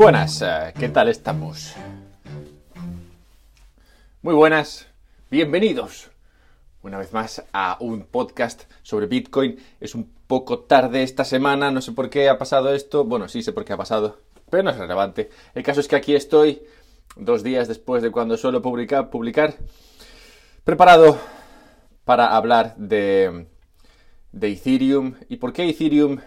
buenas, 0.00 0.40
eh, 0.40 0.72
¿qué 0.78 0.88
tal 0.88 1.08
estamos? 1.08 1.74
Muy 4.22 4.32
buenas, 4.32 4.86
bienvenidos 5.30 6.10
una 6.82 6.96
vez 6.96 7.12
más 7.12 7.44
a 7.52 7.76
un 7.80 8.04
podcast 8.04 8.62
sobre 8.80 9.08
Bitcoin. 9.08 9.58
Es 9.78 9.94
un 9.94 10.10
poco 10.26 10.60
tarde 10.60 11.02
esta 11.02 11.26
semana, 11.26 11.70
no 11.70 11.82
sé 11.82 11.92
por 11.92 12.08
qué 12.08 12.30
ha 12.30 12.38
pasado 12.38 12.74
esto. 12.74 13.04
Bueno, 13.04 13.28
sí 13.28 13.42
sé 13.42 13.52
por 13.52 13.66
qué 13.66 13.74
ha 13.74 13.76
pasado, 13.76 14.20
pero 14.48 14.62
no 14.62 14.70
es 14.70 14.78
relevante. 14.78 15.28
El 15.54 15.62
caso 15.62 15.80
es 15.80 15.86
que 15.86 15.96
aquí 15.96 16.14
estoy, 16.14 16.62
dos 17.16 17.42
días 17.42 17.68
después 17.68 18.02
de 18.02 18.10
cuando 18.10 18.38
suelo 18.38 18.62
publicar, 18.62 19.58
preparado 20.64 21.18
para 22.06 22.34
hablar 22.34 22.74
de, 22.78 23.48
de 24.32 24.48
Ethereum 24.48 25.16
y 25.28 25.36
por 25.36 25.52
qué 25.52 25.68
Ethereum 25.68 26.20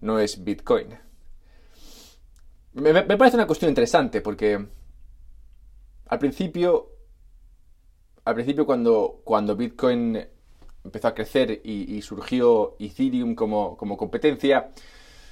no 0.00 0.20
es 0.20 0.44
Bitcoin. 0.44 1.03
Me, 2.74 3.04
parece 3.16 3.36
una 3.36 3.46
cuestión 3.46 3.68
interesante 3.68 4.20
porque 4.20 4.66
al 6.06 6.18
principio, 6.18 6.90
al 8.24 8.34
principio 8.34 8.66
cuando, 8.66 9.20
cuando 9.22 9.54
Bitcoin 9.54 10.26
empezó 10.82 11.08
a 11.08 11.14
crecer 11.14 11.60
y, 11.64 12.02
surgió 12.02 12.74
Ethereum 12.80 13.36
como, 13.36 13.76
como, 13.76 13.96
competencia, 13.96 14.72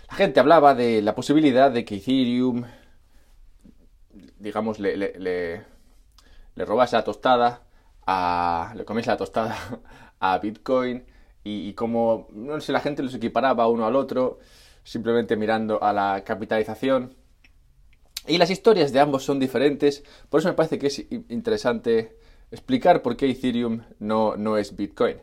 la 0.08 0.14
gente 0.16 0.38
hablaba 0.38 0.74
de 0.76 1.02
la 1.02 1.16
posibilidad 1.16 1.72
de 1.72 1.84
que 1.84 1.96
Ethereum, 1.96 2.64
digamos, 4.38 4.78
le, 4.78 4.96
le, 4.96 5.64
robase 6.64 6.94
la 6.94 7.02
tostada, 7.04 7.64
a, 8.06 8.72
le 8.76 8.84
comiese 8.84 9.10
la 9.10 9.16
tostada 9.16 9.56
a 10.20 10.38
Bitcoin 10.38 11.04
y, 11.42 11.68
y 11.70 11.74
como, 11.74 12.28
no 12.32 12.60
sé, 12.60 12.72
la 12.72 12.80
gente 12.80 13.02
los 13.02 13.14
equiparaba 13.14 13.66
uno 13.66 13.84
al 13.84 13.96
otro, 13.96 14.38
simplemente 14.84 15.36
mirando 15.36 15.82
a 15.82 15.92
la 15.92 16.22
capitalización. 16.24 17.21
Y 18.26 18.38
las 18.38 18.50
historias 18.50 18.92
de 18.92 19.00
ambos 19.00 19.24
son 19.24 19.40
diferentes, 19.40 20.04
por 20.28 20.40
eso 20.40 20.48
me 20.48 20.54
parece 20.54 20.78
que 20.78 20.86
es 20.86 21.04
interesante 21.28 22.16
explicar 22.50 23.02
por 23.02 23.16
qué 23.16 23.28
Ethereum 23.30 23.82
no, 23.98 24.36
no 24.36 24.56
es 24.56 24.76
Bitcoin. 24.76 25.16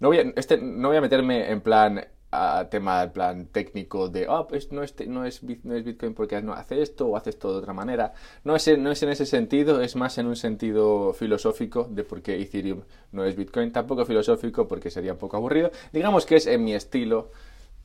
No 0.00 0.08
voy, 0.08 0.18
a, 0.18 0.32
este, 0.36 0.58
no 0.58 0.88
voy 0.88 0.96
a 0.96 1.00
meterme 1.00 1.50
en 1.50 1.60
plan 1.60 2.04
a 2.34 2.68
tema 2.68 3.12
plan 3.12 3.46
técnico 3.46 4.08
de 4.08 4.26
oh, 4.28 4.48
pues 4.48 4.72
no, 4.72 4.82
es, 4.82 4.94
no, 5.06 5.24
es, 5.24 5.40
no 5.62 5.74
es 5.74 5.84
Bitcoin 5.84 6.14
porque 6.14 6.42
no 6.42 6.52
hace 6.52 6.82
esto 6.82 7.06
o 7.06 7.16
hace 7.16 7.30
esto 7.30 7.52
de 7.52 7.58
otra 7.58 7.72
manera. 7.72 8.12
No 8.42 8.56
es, 8.56 8.66
no 8.76 8.90
es 8.90 9.02
en 9.04 9.10
ese 9.10 9.24
sentido, 9.24 9.80
es 9.80 9.94
más 9.94 10.18
en 10.18 10.26
un 10.26 10.34
sentido 10.34 11.12
filosófico 11.12 11.84
de 11.88 12.02
por 12.02 12.22
qué 12.22 12.40
Ethereum 12.42 12.82
no 13.12 13.24
es 13.24 13.36
Bitcoin. 13.36 13.70
Tampoco 13.70 14.04
filosófico 14.04 14.66
porque 14.66 14.90
sería 14.90 15.12
un 15.12 15.18
poco 15.18 15.36
aburrido. 15.36 15.70
Digamos 15.92 16.26
que 16.26 16.36
es 16.36 16.48
en 16.48 16.64
mi 16.64 16.74
estilo, 16.74 17.30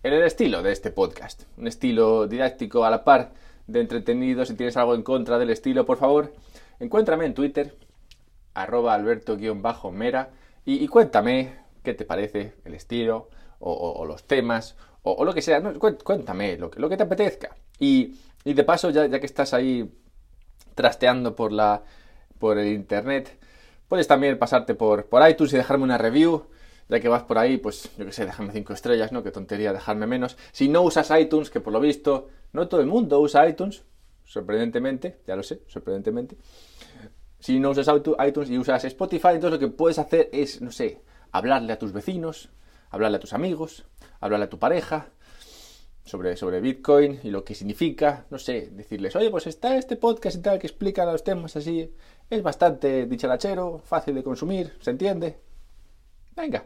en 0.01 0.13
el 0.13 0.23
estilo 0.23 0.63
de 0.63 0.71
este 0.71 0.89
podcast. 0.89 1.43
Un 1.57 1.67
estilo 1.67 2.25
didáctico 2.25 2.83
a 2.85 2.89
la 2.89 3.03
par 3.03 3.31
de 3.71 3.81
entretenido. 3.81 4.45
Si 4.45 4.55
tienes 4.55 4.77
algo 4.77 4.95
en 4.95 5.03
contra 5.03 5.37
del 5.37 5.49
estilo, 5.49 5.85
por 5.85 5.97
favor, 5.97 6.33
encuéntrame 6.79 7.25
en 7.25 7.33
Twitter, 7.33 7.75
arroba 8.53 8.93
alberto-mera, 8.93 10.31
y, 10.65 10.87
cuéntame 10.87 11.55
qué 11.83 11.93
te 11.93 12.05
parece 12.05 12.53
el 12.65 12.75
estilo, 12.75 13.29
o, 13.59 14.05
los 14.05 14.23
temas, 14.25 14.75
o, 15.03 15.23
lo 15.25 15.33
que 15.33 15.41
sea. 15.41 15.61
cuéntame 16.03 16.57
lo 16.57 16.69
que, 16.69 16.97
te 16.97 17.03
apetezca. 17.03 17.55
Y, 17.79 18.15
de 18.43 18.63
paso, 18.63 18.89
ya, 18.89 19.05
ya 19.07 19.19
que 19.19 19.25
estás 19.25 19.53
ahí 19.53 19.89
trasteando 20.75 21.35
por, 21.35 21.51
la, 21.51 21.83
por 22.37 22.57
el 22.57 22.67
internet, 22.67 23.37
puedes 23.87 24.07
también 24.07 24.37
pasarte 24.37 24.75
por, 24.75 25.05
por 25.05 25.27
iTunes 25.27 25.53
y 25.53 25.57
dejarme 25.57 25.83
una 25.83 25.97
review 25.97 26.45
ya 26.89 26.99
que 26.99 27.07
vas 27.07 27.23
por 27.23 27.37
ahí, 27.37 27.57
pues 27.57 27.91
yo 27.97 28.05
que 28.05 28.11
sé, 28.11 28.25
déjame 28.25 28.51
cinco 28.51 28.73
estrellas, 28.73 29.11
¿no? 29.11 29.23
Qué 29.23 29.31
tontería 29.31 29.71
dejarme 29.71 30.07
menos. 30.07 30.37
Si 30.51 30.67
no 30.67 30.81
usas 30.81 31.11
iTunes, 31.17 31.49
que 31.51 31.61
por 31.61 31.71
lo 31.71 31.79
visto 31.79 32.29
no 32.51 32.67
todo 32.67 32.81
el 32.81 32.87
mundo 32.87 33.19
usa 33.19 33.47
iTunes, 33.47 33.83
sorprendentemente, 34.25 35.19
ya 35.27 35.35
lo 35.35 35.43
sé, 35.43 35.61
sorprendentemente. 35.67 36.35
Si 37.39 37.59
no 37.59 37.69
usas 37.69 37.87
iTunes 37.87 38.49
y 38.49 38.57
usas 38.57 38.83
Spotify, 38.85 39.29
entonces 39.29 39.51
lo 39.51 39.59
que 39.59 39.67
puedes 39.73 39.99
hacer 39.99 40.29
es, 40.33 40.61
no 40.61 40.71
sé, 40.71 41.01
hablarle 41.31 41.71
a 41.73 41.79
tus 41.79 41.93
vecinos, 41.93 42.49
hablarle 42.89 43.17
a 43.17 43.21
tus 43.21 43.33
amigos, 43.33 43.85
hablarle 44.19 44.45
a 44.45 44.49
tu 44.49 44.57
pareja 44.57 45.09
sobre, 46.03 46.35
sobre 46.37 46.59
Bitcoin 46.59 47.19
y 47.23 47.29
lo 47.29 47.43
que 47.43 47.53
significa, 47.53 48.25
no 48.31 48.39
sé, 48.39 48.69
decirles, 48.71 49.15
oye, 49.15 49.29
pues 49.29 49.45
está 49.45 49.77
este 49.77 49.95
podcast 49.95 50.37
y 50.37 50.41
tal 50.41 50.59
que 50.59 50.67
explica 50.67 51.05
los 51.05 51.23
temas 51.23 51.55
así, 51.55 51.93
es 52.29 52.41
bastante 52.41 53.05
dicharachero, 53.05 53.79
fácil 53.85 54.15
de 54.15 54.23
consumir, 54.23 54.73
se 54.81 54.89
entiende. 54.89 55.37
Venga, 56.35 56.65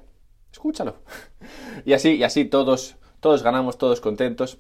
escúchalo. 0.54 0.96
y 1.86 1.92
así, 1.92 2.16
y 2.16 2.24
así 2.24 2.46
todos, 2.46 2.96
todos 3.20 3.44
ganamos, 3.44 3.78
todos 3.78 4.00
contentos. 4.00 4.60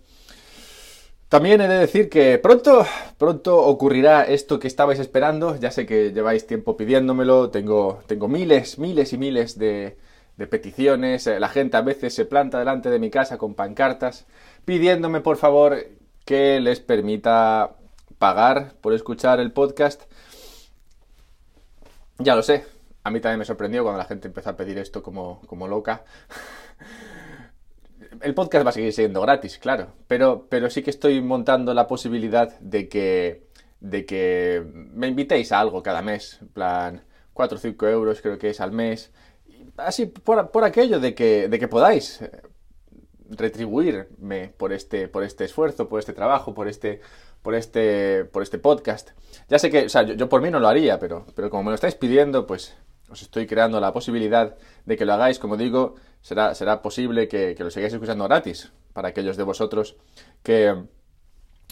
También 1.30 1.62
he 1.62 1.68
de 1.68 1.78
decir 1.78 2.10
que 2.10 2.38
pronto, 2.38 2.86
pronto 3.18 3.58
ocurrirá 3.58 4.24
esto 4.24 4.60
que 4.60 4.68
estabais 4.68 5.00
esperando. 5.00 5.56
Ya 5.58 5.72
sé 5.72 5.86
que 5.86 6.12
lleváis 6.12 6.46
tiempo 6.46 6.78
pidiéndomelo. 6.78 7.50
Tengo, 7.50 8.02
tengo 8.06 8.28
miles, 8.28 8.78
miles 8.78 9.14
y 9.14 9.18
miles 9.18 9.58
de, 9.58 9.98
de 10.38 10.48
peticiones. 10.48 11.26
La 11.26 11.50
gente 11.50 11.78
a 11.78 11.82
veces 11.82 12.14
se 12.14 12.26
planta 12.26 12.60
delante 12.60 12.90
de 12.92 13.00
mi 13.00 13.10
casa 13.10 13.38
con 13.38 13.56
pancartas 13.56 14.28
pidiéndome 14.66 15.22
por 15.22 15.38
favor 15.38 15.78
que 16.26 16.60
les 16.60 16.80
permita 16.80 17.76
pagar 18.18 18.74
por 18.82 18.94
escuchar 18.94 19.40
el 19.40 19.52
podcast. 19.52 20.04
Ya 22.20 22.36
lo 22.36 22.44
sé, 22.44 22.66
a 23.04 23.12
mí 23.12 23.20
también 23.20 23.40
me 23.40 23.46
sorprendió 23.46 23.84
cuando 23.84 23.98
la 23.98 24.06
gente 24.06 24.28
empezó 24.28 24.50
a 24.52 24.58
pedir 24.58 24.78
esto 24.78 25.04
como, 25.04 25.42
como 25.46 25.68
loca. 25.68 26.04
El 28.22 28.34
podcast 28.34 28.66
va 28.66 28.70
a 28.70 28.74
seguir 28.74 28.94
siendo 28.94 29.22
gratis, 29.22 29.58
claro, 29.58 29.88
pero, 30.08 30.48
pero 30.50 30.70
sí 30.70 30.84
que 30.84 30.90
estoy 30.90 31.22
montando 31.22 31.74
la 31.74 31.88
posibilidad 31.88 32.58
de 32.60 32.88
que, 32.88 33.48
de 33.80 34.06
que 34.06 34.64
me 34.94 35.08
invitéis 35.08 35.52
a 35.52 35.60
algo 35.60 35.84
cada 35.84 36.02
mes, 36.02 36.38
en 36.42 36.48
plan 36.50 37.04
4 37.34 37.58
o 37.58 37.60
5 37.60 37.88
euros 37.88 38.22
creo 38.22 38.38
que 38.38 38.52
es 38.52 38.62
al 38.62 38.72
mes, 38.72 39.12
así 39.78 40.06
por, 40.06 40.52
por 40.52 40.64
aquello 40.64 41.00
de 41.00 41.16
que, 41.16 41.50
de 41.50 41.60
que 41.60 41.68
podáis 41.68 42.24
retribuirme 43.30 44.54
por 44.58 44.74
este, 44.74 45.08
por 45.08 45.24
este 45.24 45.46
esfuerzo, 45.46 45.90
por 45.90 46.00
este 46.00 46.14
trabajo, 46.14 46.54
por 46.54 46.68
este, 46.68 47.02
por 47.42 47.56
este, 47.56 48.26
por 48.26 48.44
este 48.44 48.60
podcast. 48.60 49.12
Ya 49.50 49.60
sé 49.60 49.70
que, 49.70 49.86
o 49.86 49.90
sea, 49.90 50.04
yo, 50.04 50.14
yo 50.14 50.30
por 50.30 50.42
mí 50.42 50.52
no 50.52 50.60
lo 50.60 50.68
haría, 50.68 51.00
pero, 51.00 51.26
pero 51.36 51.50
como 51.50 51.64
me 51.64 51.70
lo 51.72 51.76
estáis 51.76 51.96
pidiendo, 51.96 52.46
pues 52.46 52.76
os 53.14 53.22
estoy 53.22 53.46
creando 53.46 53.80
la 53.80 53.94
posibilidad 53.94 54.58
de 54.86 54.98
que 54.98 55.06
lo 55.06 55.14
hagáis. 55.14 55.40
Como 55.40 55.56
digo, 55.56 55.96
será, 56.22 56.56
será 56.56 56.82
posible 56.82 57.28
que, 57.28 57.56
lo 57.58 57.70
sigáis 57.70 57.94
escuchando 57.94 58.26
gratis 58.26 58.72
para 58.92 59.10
aquellos 59.10 59.38
de 59.38 59.44
vosotros 59.44 59.96
que 60.42 60.76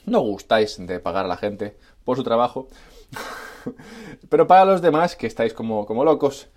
no 0.05 0.19
gustáis 0.21 0.77
de 0.79 0.99
pagar 0.99 1.25
a 1.25 1.27
la 1.27 1.37
gente 1.37 1.77
por 2.03 2.15
su 2.15 2.23
trabajo. 2.23 2.67
Pero 4.29 4.47
para 4.47 4.65
los 4.65 4.81
demás 4.81 5.15
que 5.15 5.27
estáis 5.27 5.53
como, 5.53 5.85
como 5.85 6.05
locos 6.05 6.47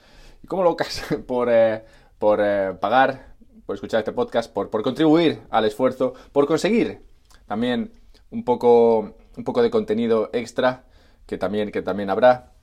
y 0.43 0.47
como 0.47 0.63
locas 0.63 1.03
por, 1.27 1.49
eh, 1.51 1.83
por 2.19 2.41
eh, 2.43 2.75
pagar, 2.79 3.35
por 3.65 3.75
escuchar 3.75 4.01
este 4.01 4.13
podcast, 4.13 4.53
por, 4.53 4.69
por 4.69 4.83
contribuir 4.83 5.41
al 5.51 5.65
esfuerzo, 5.65 6.13
por 6.33 6.47
conseguir 6.47 7.01
también 7.47 7.93
un 8.31 8.45
poco, 8.45 9.15
un 9.37 9.45
poco 9.45 9.63
de 9.63 9.71
contenido 9.71 10.29
extra 10.35 10.85
que 11.27 11.39
también, 11.39 11.71
que 11.73 11.81
también 11.81 12.11
habrá 12.11 12.54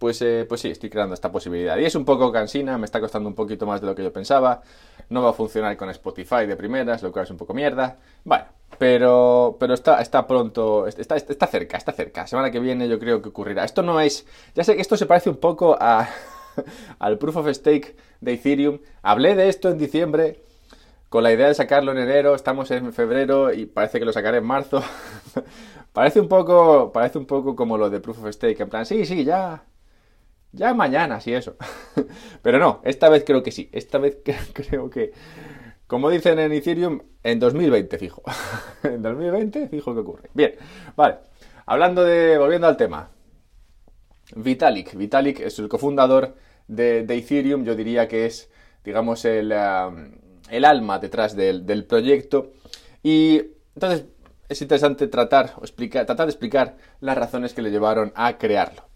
pues, 0.00 0.22
eh, 0.22 0.46
pues 0.48 0.62
sí, 0.62 0.70
estoy 0.70 0.88
creando 0.88 1.14
esta 1.14 1.30
posibilidad. 1.30 1.76
Y 1.76 1.84
es 1.84 1.94
un 1.94 2.06
poco 2.06 2.32
cansina, 2.32 2.78
me 2.78 2.86
está 2.86 3.00
costando 3.00 3.28
un 3.28 3.34
poquito 3.34 3.66
más 3.66 3.82
de 3.82 3.86
lo 3.86 3.94
que 3.94 4.02
yo 4.02 4.10
pensaba. 4.10 4.62
No 5.10 5.22
va 5.22 5.30
a 5.30 5.32
funcionar 5.34 5.76
con 5.76 5.90
Spotify 5.90 6.46
de 6.46 6.56
primeras, 6.56 7.02
lo 7.02 7.12
cual 7.12 7.26
es 7.26 7.30
un 7.30 7.36
poco 7.36 7.52
mierda. 7.52 7.98
Bueno, 8.24 8.46
pero, 8.78 9.58
pero 9.60 9.74
está, 9.74 10.00
está 10.00 10.26
pronto, 10.26 10.86
está, 10.86 11.16
está 11.16 11.46
cerca, 11.46 11.76
está 11.76 11.92
cerca. 11.92 12.26
Semana 12.26 12.50
que 12.50 12.60
viene 12.60 12.88
yo 12.88 12.98
creo 12.98 13.20
que 13.20 13.28
ocurrirá. 13.28 13.62
Esto 13.62 13.82
no 13.82 14.00
es, 14.00 14.26
ya 14.54 14.64
sé 14.64 14.74
que 14.74 14.80
esto 14.80 14.96
se 14.96 15.04
parece 15.04 15.28
un 15.28 15.36
poco 15.36 15.76
a, 15.78 16.08
al 16.98 17.18
Proof 17.18 17.36
of 17.36 17.48
Stake 17.50 17.94
de 18.22 18.32
Ethereum. 18.32 18.78
Hablé 19.02 19.34
de 19.34 19.50
esto 19.50 19.68
en 19.68 19.76
diciembre 19.76 20.40
con 21.10 21.24
la 21.24 21.32
idea 21.32 21.48
de 21.48 21.54
sacarlo 21.54 21.92
en 21.92 21.98
enero, 21.98 22.34
estamos 22.34 22.70
en 22.70 22.90
febrero 22.94 23.52
y 23.52 23.66
parece 23.66 23.98
que 23.98 24.06
lo 24.06 24.14
sacaré 24.14 24.38
en 24.38 24.46
marzo. 24.46 24.82
parece 25.92 26.20
un 26.20 26.28
poco, 26.28 26.90
parece 26.90 27.18
un 27.18 27.26
poco 27.26 27.54
como 27.54 27.76
lo 27.76 27.90
de 27.90 28.00
Proof 28.00 28.24
of 28.24 28.32
Stake, 28.32 28.62
en 28.62 28.70
plan, 28.70 28.86
sí, 28.86 29.04
sí, 29.04 29.24
ya, 29.24 29.62
ya 30.52 30.74
mañana, 30.74 31.20
sí, 31.20 31.32
eso. 31.32 31.56
Pero 32.42 32.58
no, 32.58 32.80
esta 32.84 33.08
vez 33.08 33.24
creo 33.24 33.42
que 33.42 33.52
sí. 33.52 33.68
Esta 33.72 33.98
vez 33.98 34.18
creo 34.52 34.90
que, 34.90 35.12
como 35.86 36.10
dicen 36.10 36.38
en 36.38 36.52
Ethereum, 36.52 37.00
en 37.22 37.38
2020, 37.38 37.98
fijo. 37.98 38.22
en 38.82 39.02
2020, 39.02 39.68
fijo 39.68 39.94
que 39.94 40.00
ocurre. 40.00 40.30
Bien, 40.34 40.54
vale. 40.96 41.18
Hablando 41.66 42.04
de, 42.04 42.36
volviendo 42.38 42.66
al 42.66 42.76
tema. 42.76 43.10
Vitalik. 44.34 44.94
Vitalik 44.94 45.40
es 45.40 45.58
el 45.58 45.68
cofundador 45.68 46.34
de, 46.66 47.00
Ethereum. 47.00 47.64
Yo 47.64 47.74
diría 47.74 48.08
que 48.08 48.26
es, 48.26 48.50
digamos, 48.84 49.24
el, 49.24 49.52
alma 49.52 50.98
detrás 50.98 51.36
del, 51.36 51.64
del, 51.64 51.84
proyecto. 51.84 52.52
Y 53.02 53.42
entonces 53.74 54.06
es 54.48 54.62
interesante 54.62 55.06
tratar, 55.06 55.52
o 55.58 55.60
explicar, 55.60 56.06
tratar 56.06 56.26
de 56.26 56.32
explicar 56.32 56.76
las 57.00 57.16
razones 57.16 57.54
que 57.54 57.62
le 57.62 57.70
llevaron 57.70 58.12
a 58.16 58.36
crearlo. 58.36 58.89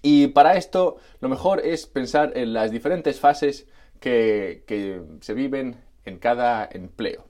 Y 0.00 0.28
para 0.28 0.56
esto 0.56 0.96
lo 1.20 1.28
mejor 1.28 1.60
es 1.60 1.86
pensar 1.86 2.32
en 2.36 2.52
las 2.52 2.70
diferentes 2.70 3.20
fases 3.20 3.66
que, 4.00 5.04
se 5.20 5.34
viven 5.34 5.76
en 6.04 6.18
cada 6.18 6.68
empleo. 6.70 7.26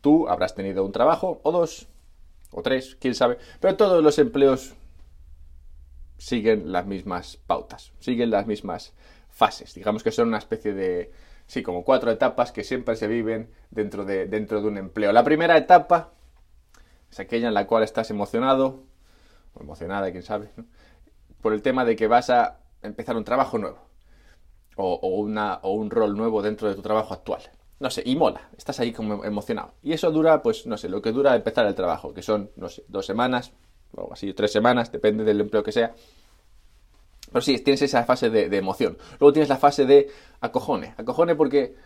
Tú 0.00 0.28
habrás 0.28 0.54
tenido 0.54 0.84
un 0.84 0.92
trabajo 0.92 1.40
o 1.42 1.52
dos 1.52 1.88
o 2.50 2.62
tres, 2.62 2.96
quién 3.00 3.14
sabe, 3.14 3.38
pero 3.60 3.76
todos 3.76 4.02
los 4.02 4.18
empleos 4.18 4.74
siguen 6.18 6.72
las 6.72 6.86
mismas 6.86 7.36
pautas, 7.46 7.92
siguen 7.98 8.30
las 8.30 8.46
mismas 8.46 8.94
fases. 9.28 9.74
Digamos 9.74 10.02
que 10.02 10.10
son 10.10 10.28
una 10.28 10.38
especie 10.38 10.72
de, 10.72 11.12
sí, 11.46 11.62
como 11.62 11.84
cuatro 11.84 12.10
etapas 12.10 12.52
que 12.52 12.64
siempre 12.64 12.96
se 12.96 13.06
viven 13.06 13.50
dentro 13.70 14.04
de, 14.04 14.26
dentro 14.26 14.62
de 14.62 14.68
un 14.68 14.78
empleo. 14.78 15.12
La 15.12 15.24
primera 15.24 15.56
etapa 15.56 16.12
es 17.10 17.20
aquella 17.20 17.48
en 17.48 17.54
la 17.54 17.66
cual 17.66 17.82
estás 17.82 18.10
emocionado, 18.10 18.84
o 19.54 19.62
emocionada, 19.62 20.10
quién 20.10 20.22
sabe, 20.22 20.50
por 21.46 21.52
el 21.52 21.62
tema 21.62 21.84
de 21.84 21.94
que 21.94 22.08
vas 22.08 22.28
a 22.28 22.58
empezar 22.82 23.16
un 23.16 23.22
trabajo 23.22 23.56
nuevo, 23.56 23.78
o, 24.74 25.06
un 25.20 25.90
rol 25.92 26.16
nuevo 26.16 26.42
dentro 26.42 26.68
de 26.68 26.74
tu 26.74 26.82
trabajo 26.82 27.14
actual. 27.14 27.40
No 27.78 27.88
sé, 27.88 28.02
y 28.04 28.16
mola, 28.16 28.50
estás 28.58 28.80
ahí 28.80 28.90
como 28.90 29.24
emocionado. 29.24 29.74
Y 29.80 29.92
eso 29.92 30.10
dura, 30.10 30.42
pues, 30.42 30.66
no 30.66 30.76
sé, 30.76 30.88
lo 30.88 31.00
que 31.00 31.12
dura 31.12 31.36
empezar 31.36 31.64
el 31.66 31.76
trabajo, 31.76 32.12
que 32.12 32.20
son, 32.20 32.50
no 32.56 32.68
sé, 32.68 32.82
dos 32.88 33.06
semanas, 33.06 33.52
o 33.94 34.12
así, 34.12 34.32
tres 34.34 34.50
semanas, 34.50 34.90
depende 34.90 35.22
del 35.22 35.40
empleo 35.40 35.62
que 35.62 35.70
sea. 35.70 35.94
Pero 37.30 37.40
sí, 37.42 37.60
tienes 37.60 37.82
esa 37.82 38.02
fase 38.02 38.28
de, 38.28 38.46
emoción. 38.56 38.98
Luego 39.20 39.32
tienes 39.32 39.48
la 39.48 39.56
fase 39.56 39.86
de 39.86 40.08
acojone. 40.40 40.96
Acojone 40.96 41.36
porque 41.36 41.76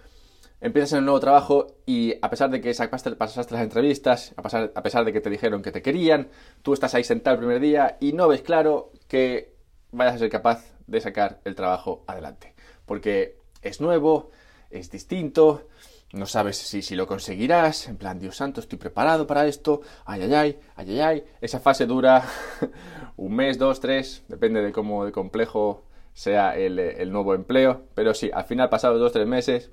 empiezas 0.61 0.93
en 0.93 0.99
un 1.01 1.05
nuevo 1.07 1.21
trabajo 1.21 1.67
y 1.87 2.15
a 2.23 2.31
pesar 2.31 2.51
de 2.51 2.61
que 2.61 2.75
pasaste 2.75 3.55
las 3.55 3.63
entrevistas, 3.63 4.35
a, 4.37 4.71
a 4.75 4.83
pesar 4.83 5.05
de 5.05 5.13
que 5.13 5.21
te 5.21 5.31
dijeron 5.31 5.63
que 5.63 5.73
te 5.73 5.83
querían, 5.83 6.29
tú 6.63 6.73
estás 6.73 6.95
ahí 6.95 7.05
sentado 7.05 7.35
el 7.35 7.41
primer 7.41 7.61
día 7.61 7.97
y 8.01 8.13
no 8.13 8.29
ves 8.29 8.43
claro 8.43 8.93
que 9.09 9.55
vayas 9.93 10.17
a 10.17 10.19
ser 10.19 10.31
capaz 10.31 10.65
de 10.87 11.01
sacar 11.01 11.41
el 11.45 11.55
trabajo 11.55 12.05
adelante. 12.07 12.55
Porque 12.87 13.39
es 13.63 13.81
nuevo, 13.81 14.31
es 14.71 14.91
distinto, 14.91 15.69
no 16.13 16.27
sabes 16.27 16.57
si, 16.57 16.83
si 16.83 16.97
lo 16.97 17.07
conseguirás, 17.07 17.89
en 17.89 17.97
plan, 17.97 18.19
Dios 18.19 18.37
santo, 18.37 18.61
estoy 18.61 18.79
preparado 18.79 19.27
para 19.27 19.47
esto, 19.47 19.83
ay, 20.05 20.23
ay, 20.23 20.35
ay, 20.35 20.59
ay, 20.77 20.91
ay, 20.91 21.01
ay. 21.01 21.25
Esa 21.41 21.61
fase 21.61 21.87
dura 21.87 22.25
un 23.17 23.35
mes, 23.35 23.59
dos, 23.59 23.81
tres, 23.81 24.25
depende 24.29 24.61
de 24.63 24.73
cómo 24.73 25.05
de 25.05 25.13
complejo 25.13 25.85
sea 26.13 26.57
el, 26.57 27.13
nuevo 27.13 27.35
empleo, 27.35 27.85
pero 27.95 28.15
sí, 28.15 28.31
al 28.35 28.45
final, 28.45 28.69
pasados 28.69 28.99
dos, 28.99 29.13
tres 29.13 29.27
meses, 29.27 29.71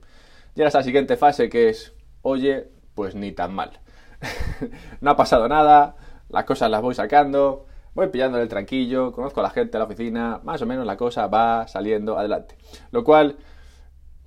llegas 0.58 0.74
a 0.76 0.80
la 0.80 0.84
siguiente 0.84 1.16
fase 1.16 1.50
que 1.50 1.70
es, 1.70 1.94
oye, 2.24 2.68
pues 2.96 3.16
ni 3.16 3.32
tan 3.32 3.54
mal. 3.54 3.80
no 5.02 5.12
ha 5.12 5.16
pasado 5.16 5.48
nada, 5.48 5.96
las 6.30 6.46
cosas 6.46 6.72
las 6.72 6.82
voy 6.82 6.96
sacando, 6.96 7.68
voy 7.94 8.08
pillando 8.08 8.40
el 8.40 8.48
tranquillo, 8.50 9.12
conozco 9.12 9.40
a 9.40 9.44
la 9.44 9.52
gente 9.52 9.78
a 9.78 9.80
la 9.80 9.86
oficina, 9.86 10.42
más 10.44 10.62
o 10.62 10.66
menos 10.66 10.86
la 10.86 10.98
cosa 10.98 11.28
va 11.28 11.68
saliendo 11.68 12.18
adelante. 12.18 12.58
Lo 12.92 13.04
cual 13.04 13.38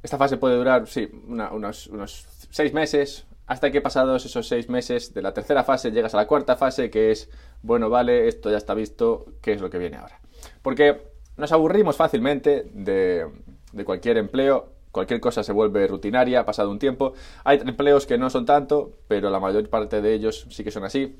esta 0.03 0.17
fase 0.17 0.37
puede 0.37 0.57
durar, 0.57 0.87
sí, 0.87 1.11
unos, 1.27 1.89
unos 1.89 2.27
seis 2.51 2.73
meses, 2.73 3.27
hasta 3.47 3.73
que 3.73 3.81
pasados 3.81 4.25
esos 4.25 4.47
seis 4.47 4.69
meses 4.69 5.13
de 5.13 5.23
la 5.23 5.35
tercera 5.35 5.65
fase 5.65 5.91
llegas 5.91 6.15
a 6.15 6.19
la 6.19 6.29
cuarta 6.29 6.55
fase, 6.55 6.91
que 6.91 7.11
es, 7.11 7.29
bueno, 7.63 7.91
vale, 7.91 8.29
esto 8.29 8.51
ya 8.51 8.57
está 8.57 8.75
visto, 8.75 9.27
¿qué 9.43 9.53
es 9.53 9.61
lo 9.61 9.69
que 9.69 9.79
viene 9.79 9.97
ahora? 9.97 10.21
Porque 10.63 11.11
nos 11.37 11.51
aburrimos 11.51 11.97
fácilmente 11.97 12.71
de, 12.73 13.27
de 13.73 13.85
cualquier 13.85 14.19
empleo, 14.19 14.80
cualquier 14.93 15.21
cosa 15.21 15.43
se 15.43 15.53
vuelve 15.53 15.87
rutinaria 15.87 16.45
pasado 16.45 16.71
un 16.71 16.79
tiempo. 16.79 17.13
Hay 17.45 17.61
empleos 17.65 18.07
que 18.07 18.19
no 18.19 18.31
son 18.31 18.47
tanto, 18.47 18.99
pero 19.09 19.31
la 19.31 19.41
mayor 19.41 19.69
parte 19.69 20.01
de 20.01 20.15
ellos 20.15 20.47
sí 20.51 20.65
que 20.65 20.71
son 20.71 20.85
así. 20.85 21.17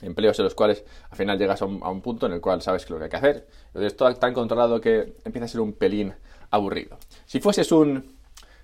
Empleos 0.00 0.38
en 0.38 0.44
los 0.44 0.54
cuales 0.54 0.84
al 1.10 1.16
final 1.16 1.38
llegas 1.38 1.60
a 1.60 1.64
un, 1.64 2.00
punto 2.02 2.26
en 2.26 2.32
el 2.32 2.40
cual 2.40 2.62
sabes 2.62 2.88
lo 2.88 2.98
que 2.98 3.04
hay 3.04 3.10
que 3.10 3.16
hacer. 3.16 3.48
Entonces, 3.68 3.96
todo 3.96 4.14
tan 4.14 4.32
controlado 4.32 4.80
que 4.80 5.16
empieza 5.24 5.46
a 5.46 5.48
ser 5.48 5.60
un 5.60 5.72
pelín 5.72 6.14
aburrido. 6.50 6.98
Si 7.26 7.40
fueses 7.40 7.72
un, 7.72 8.16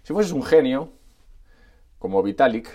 si 0.03 0.13
fueses 0.13 0.33
un 0.33 0.45
genio, 0.45 0.93
como 1.99 2.23
Vitalik, 2.23 2.69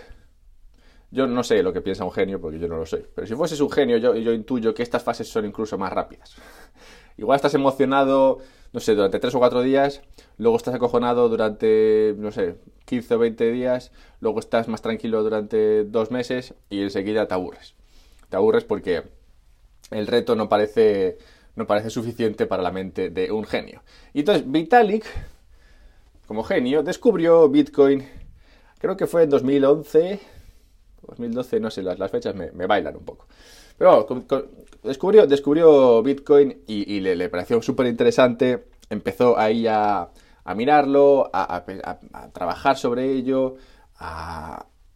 yo 1.12 1.26
no 1.26 1.44
sé 1.44 1.64
lo 1.64 1.72
que 1.74 1.82
piensa 1.82 2.04
un 2.04 2.12
genio 2.12 2.40
porque 2.40 2.60
yo 2.60 2.68
no 2.68 2.78
lo 2.78 2.86
sé, 2.86 3.06
pero 3.16 3.26
si 3.26 3.34
fueses 3.34 3.60
un 3.62 3.72
genio 3.72 3.98
yo, 3.98 4.16
yo 4.16 4.32
intuyo 4.32 4.74
que 4.74 4.84
estas 4.84 5.04
fases 5.04 5.28
son 5.28 5.46
incluso 5.46 5.78
más 5.78 5.92
rápidas. 5.92 6.36
Igual 7.18 7.38
estás 7.38 7.54
emocionado, 7.54 8.40
no 8.74 8.80
sé, 8.80 8.96
durante 8.96 9.20
tres 9.20 9.34
o 9.36 9.40
cuatro 9.40 9.62
días, 9.62 10.02
luego 10.38 10.58
estás 10.58 10.76
acojonado 10.76 11.28
durante, 11.30 12.14
no 12.18 12.32
sé, 12.32 12.56
15 12.86 13.16
o 13.16 13.20
20 13.20 13.52
días, 13.52 13.92
luego 14.20 14.40
estás 14.40 14.68
más 14.68 14.82
tranquilo 14.82 15.24
durante 15.24 15.84
dos 15.84 16.12
meses 16.12 16.54
y 16.70 16.82
enseguida 16.82 17.28
te 17.28 17.34
aburres. 17.34 17.76
Te 18.30 18.38
aburres 18.38 18.64
porque 18.64 19.04
el 19.92 20.08
reto 20.08 20.36
no 20.36 20.50
parece 20.50 21.18
no 21.56 21.68
parece 21.68 21.90
suficiente 21.90 22.48
para 22.48 22.64
la 22.64 22.72
mente 22.72 23.10
de 23.10 23.32
un 23.32 23.44
genio. 23.44 23.84
Y 24.14 24.20
entonces 24.20 24.50
Vitalik, 24.50 25.06
como 26.26 26.44
genio, 26.44 26.84
descubrió 26.84 27.50
Bitcoin, 27.50 28.08
creo 28.80 28.96
que 28.96 29.08
fue 29.08 29.24
en 29.24 29.30
2011, 29.30 30.20
2012, 31.08 31.60
no 31.60 31.70
sé, 31.70 31.84
las, 31.84 32.00
las 32.00 32.10
fechas 32.10 32.34
me, 32.34 32.50
bailan 32.66 32.96
un 32.96 33.04
poco. 33.04 33.28
Pero 33.78 34.08
descubrió, 34.84 35.28
descubrió 35.28 36.02
Bitcoin 36.04 36.64
y, 36.68 37.00
le, 37.00 37.30
pareció 37.30 37.62
súper 37.62 37.88
interesante, 37.88 38.66
empezó 38.90 39.38
ahí 39.38 39.68
a, 39.68 40.10
a 40.44 40.56
mirarlo, 40.56 41.30
a, 41.34 41.64
trabajar 42.34 42.78
sobre 42.78 43.12
ello, 43.12 43.56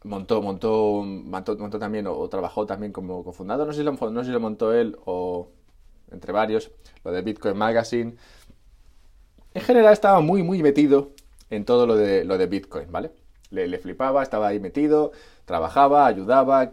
montó, 0.03 0.41
montó, 0.41 1.03
montó, 1.03 1.79
también 1.79 2.07
o, 2.07 2.27
trabajó 2.29 2.65
también 2.65 2.91
como 2.91 3.23
cofundador, 3.23 3.67
no 3.67 3.73
sé, 3.73 3.79
si 3.79 3.83
lo, 3.83 4.23
si 4.23 4.31
lo 4.31 4.39
montó 4.39 4.73
él 4.73 4.97
o 5.05 5.49
entre 6.11 6.31
varios, 6.31 6.71
lo 7.03 7.11
de 7.11 7.21
Bitcoin 7.21 7.57
Magazine. 7.57 8.15
En 9.53 9.61
general 9.61 9.93
estaba 9.93 10.19
muy, 10.21 10.43
muy 10.43 10.63
metido 10.63 11.11
en 11.49 11.65
todo 11.65 11.85
lo 11.85 11.95
de, 11.95 12.23
lo 12.23 12.37
de 12.37 12.47
Bitcoin, 12.47 12.91
¿vale? 12.91 13.11
Le, 13.49 13.77
flipaba, 13.77 14.23
estaba 14.23 14.47
ahí 14.47 14.59
metido, 14.59 15.11
trabajaba, 15.45 16.07
ayudaba, 16.07 16.71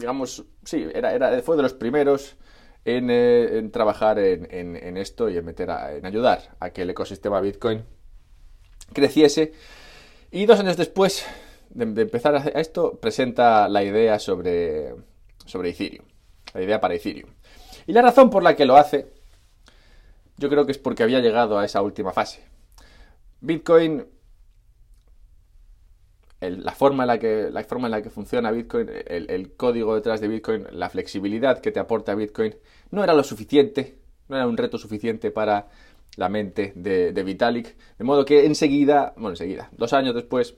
digamos, 0.00 0.44
sí, 0.64 0.88
era, 0.92 1.14
era, 1.14 1.42
fue 1.42 1.56
de 1.56 1.62
los 1.62 1.74
primeros 1.74 2.36
en, 2.84 3.08
eh, 3.10 3.68
trabajar 3.72 4.18
en, 4.18 4.96
esto 4.96 5.28
y 5.28 5.36
en, 5.36 5.44
meter 5.44 5.68
en 5.70 6.06
ayudar 6.06 6.56
a 6.58 6.70
que 6.70 6.82
el 6.82 6.90
ecosistema 6.90 7.40
Bitcoin 7.40 7.84
creciese. 8.92 9.52
Y 10.30 10.46
dos 10.46 10.58
años 10.58 10.76
después 10.76 11.26
de, 11.68 11.86
de 11.86 12.02
empezar 12.02 12.34
a 12.34 12.60
esto, 12.60 12.98
presenta 12.98 13.68
la 13.68 13.84
idea 13.84 14.18
sobre, 14.18 14.94
sobre 15.44 15.70
Ethereum, 15.70 16.06
la 16.54 16.62
idea 16.62 16.80
para 16.80 16.94
Ethereum. 16.94 17.30
Y 17.86 17.92
la 17.92 18.02
razón 18.02 18.30
por 18.30 18.42
la 18.42 18.56
que 18.56 18.64
lo 18.64 18.76
hace, 18.76 19.12
yo 20.38 20.48
creo 20.48 20.64
que 20.64 20.72
es 20.72 20.78
porque 20.78 21.02
había 21.02 21.20
llegado 21.20 21.58
a 21.58 21.64
esa 21.64 21.82
última 21.82 22.12
fase. 22.12 22.42
Bitcoin, 23.40 24.06
la, 26.40 26.72
forma 26.72 27.02
en 27.04 27.08
la, 27.08 27.18
que, 27.18 27.50
la 27.50 27.62
forma 27.64 27.88
en 27.88 27.92
la 27.92 28.02
que 28.02 28.10
funciona 28.10 28.50
Bitcoin, 28.50 28.88
el, 29.06 29.52
código 29.56 29.94
detrás 29.94 30.20
de 30.20 30.28
Bitcoin, 30.28 30.66
la 30.72 30.88
flexibilidad 30.88 31.60
que 31.60 31.70
te 31.70 31.80
aporta 31.80 32.14
Bitcoin, 32.14 32.54
no 32.90 33.04
era 33.04 33.12
lo 33.12 33.22
suficiente, 33.22 33.98
no 34.28 34.36
era 34.36 34.46
un 34.46 34.56
reto 34.56 34.78
suficiente 34.78 35.30
para 35.30 35.68
la 36.16 36.28
mente 36.28 36.72
de, 36.74 37.22
Vitalik. 37.22 37.76
De 37.98 38.04
modo 38.04 38.24
que 38.24 38.46
enseguida, 38.46 39.12
bueno, 39.16 39.30
enseguida, 39.30 39.68
dos 39.76 39.92
años 39.92 40.14
después, 40.14 40.56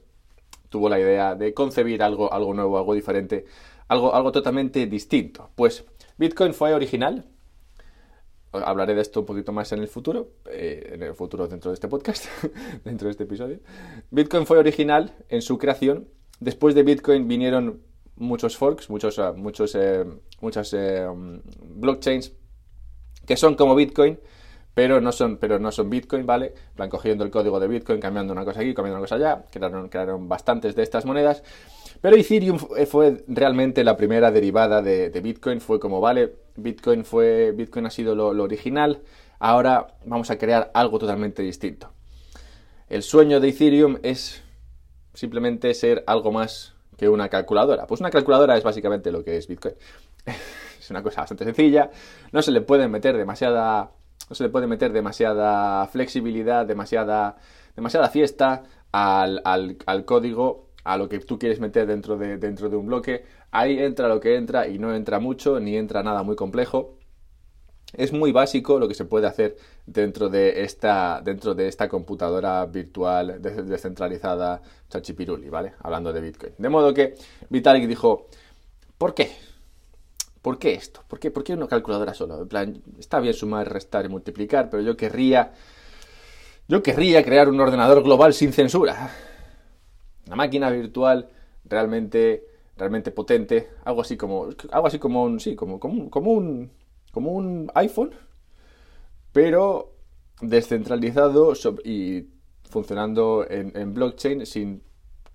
tuvo 0.68 0.88
la 0.88 1.00
idea 1.00 1.34
de 1.34 1.52
concebir 1.52 2.02
algo, 2.02 2.32
algo 2.32 2.54
nuevo, 2.54 2.78
algo 2.78 2.94
diferente, 2.94 3.44
algo, 3.88 4.14
algo 4.14 4.30
totalmente 4.30 4.86
distinto. 4.86 5.50
Pues 5.56 5.84
Bitcoin 6.16 6.54
fue 6.54 6.72
original. 6.74 7.26
Hablaré 8.52 8.94
de 8.94 9.00
esto 9.00 9.20
un 9.20 9.26
poquito 9.26 9.50
más 9.52 9.72
en 9.72 9.80
el 9.80 9.88
futuro, 9.88 10.32
eh, 10.50 10.92
en 10.94 11.02
el 11.02 11.14
futuro 11.14 11.48
dentro 11.48 11.70
de 11.70 11.74
este 11.74 11.88
podcast, 11.88 12.26
dentro 12.84 13.06
de 13.06 13.12
este 13.12 13.24
episodio. 13.24 13.60
Bitcoin 14.10 14.46
fue 14.46 14.58
original 14.58 15.14
en 15.28 15.40
su 15.40 15.56
creación. 15.56 16.08
Después 16.38 16.74
de 16.74 16.82
Bitcoin 16.82 17.28
vinieron 17.28 17.82
muchos 18.16 18.56
forks, 18.58 18.90
muchos, 18.90 19.18
eh, 19.18 19.32
muchos, 19.34 19.74
eh, 19.74 20.04
muchas 20.40 20.76
blockchains 21.62 22.32
que 23.26 23.36
son 23.36 23.54
como 23.54 23.74
Bitcoin, 23.74 24.18
pero 24.74 25.00
no 25.00 25.12
son, 25.12 25.36
pero 25.36 25.58
no 25.58 25.70
son 25.70 25.90
Bitcoin, 25.90 26.24
¿vale? 26.24 26.54
Van 26.76 26.88
cogiendo 26.88 27.24
el 27.24 27.30
código 27.30 27.60
de 27.60 27.68
Bitcoin, 27.68 28.00
cambiando 28.00 28.32
una 28.32 28.44
cosa 28.44 28.60
aquí, 28.60 28.74
cambiando 28.74 28.98
una 28.98 29.04
cosa 29.04 29.16
allá, 29.16 29.44
crearon, 29.50 29.88
crearon 29.88 30.28
bastantes 30.28 30.74
de 30.74 30.82
estas 30.82 31.04
monedas. 31.04 31.42
Pero 32.02 32.16
Ethereum 32.16 32.58
fue 32.58 33.24
realmente 33.28 33.84
la 33.84 33.96
primera 33.96 34.32
derivada 34.32 34.82
de, 34.82 35.08
Bitcoin. 35.22 35.60
Fue 35.60 35.78
como, 35.78 36.00
vale, 36.00 36.34
Bitcoin 36.56 37.04
fue. 37.04 37.52
Bitcoin 37.52 37.86
ha 37.86 37.90
sido 37.90 38.16
lo, 38.16 38.26
original. 38.42 39.02
Ahora 39.38 39.86
vamos 40.04 40.28
a 40.30 40.36
crear 40.36 40.72
algo 40.74 40.98
totalmente 40.98 41.42
distinto. 41.42 41.92
El 42.88 43.04
sueño 43.04 43.38
de 43.38 43.50
Ethereum 43.50 43.98
es 44.02 44.42
simplemente 45.14 45.72
ser 45.74 46.02
algo 46.08 46.32
más 46.32 46.74
que 46.96 47.08
una 47.08 47.28
calculadora. 47.28 47.86
Pues 47.86 48.00
una 48.00 48.10
calculadora 48.10 48.56
es 48.56 48.64
básicamente 48.64 49.12
lo 49.12 49.22
que 49.22 49.36
es 49.36 49.46
Bitcoin. 49.46 49.74
es 50.80 50.90
una 50.90 51.04
cosa 51.04 51.20
bastante 51.20 51.44
sencilla. 51.44 51.88
No 52.32 52.42
se 52.42 52.50
le 52.50 52.62
puede 52.62 52.88
meter 52.88 53.16
demasiada. 53.16 53.92
No 54.32 54.36
se 54.36 54.44
le 54.44 54.48
puede 54.48 54.66
meter 54.66 54.94
demasiada 54.94 55.86
flexibilidad, 55.88 56.64
demasiada, 56.64 57.36
demasiada 57.76 58.08
fiesta 58.08 58.62
al, 58.90 59.42
al 59.44 60.04
código 60.06 60.70
a 60.84 60.96
lo 60.96 61.10
que 61.10 61.18
tú 61.18 61.38
quieres 61.38 61.60
meter 61.60 61.86
dentro 61.86 62.16
de, 62.16 62.38
dentro 62.38 62.70
de 62.70 62.76
un 62.76 62.86
bloque. 62.86 63.26
Ahí 63.50 63.78
entra 63.78 64.08
lo 64.08 64.20
que 64.20 64.36
entra 64.36 64.68
y 64.68 64.78
no 64.78 64.94
entra 64.94 65.18
mucho, 65.18 65.60
ni 65.60 65.76
entra 65.76 66.02
nada 66.02 66.22
muy 66.22 66.34
complejo. 66.34 66.96
Es 67.92 68.14
muy 68.14 68.32
básico 68.32 68.78
lo 68.78 68.88
que 68.88 68.94
se 68.94 69.04
puede 69.04 69.26
hacer 69.26 69.58
dentro 69.84 70.30
de 70.30 70.62
esta, 70.62 71.20
dentro 71.22 71.54
de 71.54 71.68
esta 71.68 71.90
computadora 71.90 72.64
virtual 72.64 73.42
descentralizada 73.42 74.62
Chachipiruli, 74.88 75.50
¿vale? 75.50 75.74
Hablando 75.80 76.10
de 76.10 76.22
Bitcoin. 76.22 76.54
De 76.56 76.70
modo 76.70 76.94
que 76.94 77.16
Vitalik 77.50 77.86
dijo, 77.86 78.28
¿por 78.96 79.12
qué? 79.12 79.51
¿Por 80.42 80.58
qué 80.58 80.74
esto? 80.74 81.04
¿Por 81.06 81.20
qué, 81.20 81.30
¿Por 81.30 81.44
qué 81.44 81.54
una 81.54 81.68
calculadora 81.68 82.14
solo? 82.14 82.42
En 82.42 82.48
plan, 82.48 82.82
está 82.98 83.20
bien 83.20 83.32
sumar, 83.32 83.72
restar 83.72 84.04
y 84.04 84.08
multiplicar, 84.08 84.68
pero 84.68 84.82
yo 84.82 84.96
querría. 84.96 85.52
Yo 86.68 86.82
querría 86.82 87.24
crear 87.24 87.48
un 87.48 87.60
ordenador 87.60 88.02
global 88.02 88.34
sin 88.34 88.52
censura. 88.52 89.10
Una 90.26 90.36
máquina 90.36 90.68
virtual 90.70 91.28
realmente, 91.64 92.44
realmente 92.76 93.12
potente. 93.12 93.70
Algo 93.84 94.00
así 94.00 94.16
como. 94.16 94.48
Algo 94.72 94.86
así 94.88 94.98
como 94.98 95.22
un. 95.22 95.38
Sí, 95.38 95.54
como, 95.54 95.78
como, 95.78 96.10
como 96.10 96.32
un. 96.32 96.72
Como 97.12 97.32
un 97.32 97.70
iPhone. 97.74 98.10
Pero 99.32 99.92
descentralizado 100.40 101.52
y 101.84 102.26
funcionando 102.68 103.46
en, 103.48 103.94
blockchain 103.94 104.44
sin 104.44 104.82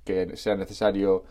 que 0.04 0.36
sea 0.36 0.56
necesario 0.56 1.24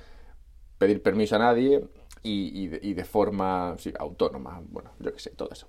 pedir 0.78 1.02
permiso 1.02 1.37
a 1.37 1.40
nadie 1.40 1.85
y, 2.26 2.95
de, 2.95 3.04
forma 3.04 3.76
autónoma. 3.99 4.61
Bueno, 4.68 4.92
yo 4.99 5.12
qué 5.12 5.21
sé, 5.21 5.30
todo 5.30 5.50
eso. 5.52 5.66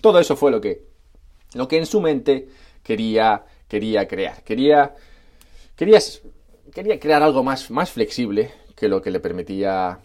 Todo 0.00 0.18
eso 0.20 0.36
fue 0.36 0.50
lo 0.50 0.60
que, 0.60 0.84
lo 1.54 1.66
que 1.66 1.78
en 1.78 1.86
su 1.86 2.00
mente 2.00 2.48
quería, 2.82 3.44
quería 3.66 4.06
crear. 4.06 4.42
Quería, 4.44 4.94
quería, 5.76 5.98
quería 6.72 7.00
crear 7.00 7.22
algo 7.22 7.42
más, 7.42 7.70
más 7.70 7.90
flexible 7.90 8.52
que 8.74 8.88
lo 8.88 9.02
que 9.02 9.10
le 9.10 9.20
permitía 9.20 9.98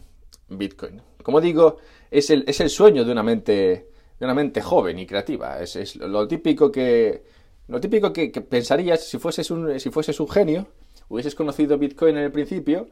Bitcoin. 0.50 1.02
Como 1.22 1.40
digo, 1.40 1.78
es 2.10 2.30
el, 2.30 2.44
es 2.48 2.60
el 2.60 2.70
sueño 2.70 3.06
de 3.06 3.12
una 3.12 3.24
mente 3.24 3.88
de 4.20 4.26
una 4.26 4.34
mente 4.34 4.62
joven 4.62 5.00
y 5.00 5.06
creativa. 5.06 5.60
Es, 5.60 5.96
lo 5.96 6.28
típico 6.28 6.72
que 6.72 7.24
lo 7.68 7.80
típico 7.80 8.14
que, 8.14 8.30
pensarías 8.30 9.04
si 9.04 9.18
fueses 9.18 9.50
un 9.52 9.80
si 9.80 9.90
fueses 9.90 10.20
un 10.20 10.30
genio, 10.30 10.68
hubieses 11.10 11.36
conocido 11.36 11.78
Bitcoin 11.78 12.18
en 12.18 12.24
el 12.24 12.32
principio 12.32 12.88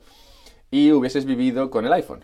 y 0.70 0.92
hubieses 0.92 1.26
vivido 1.26 1.70
con 1.70 1.86
el 1.86 1.94
iPhone. 1.94 2.24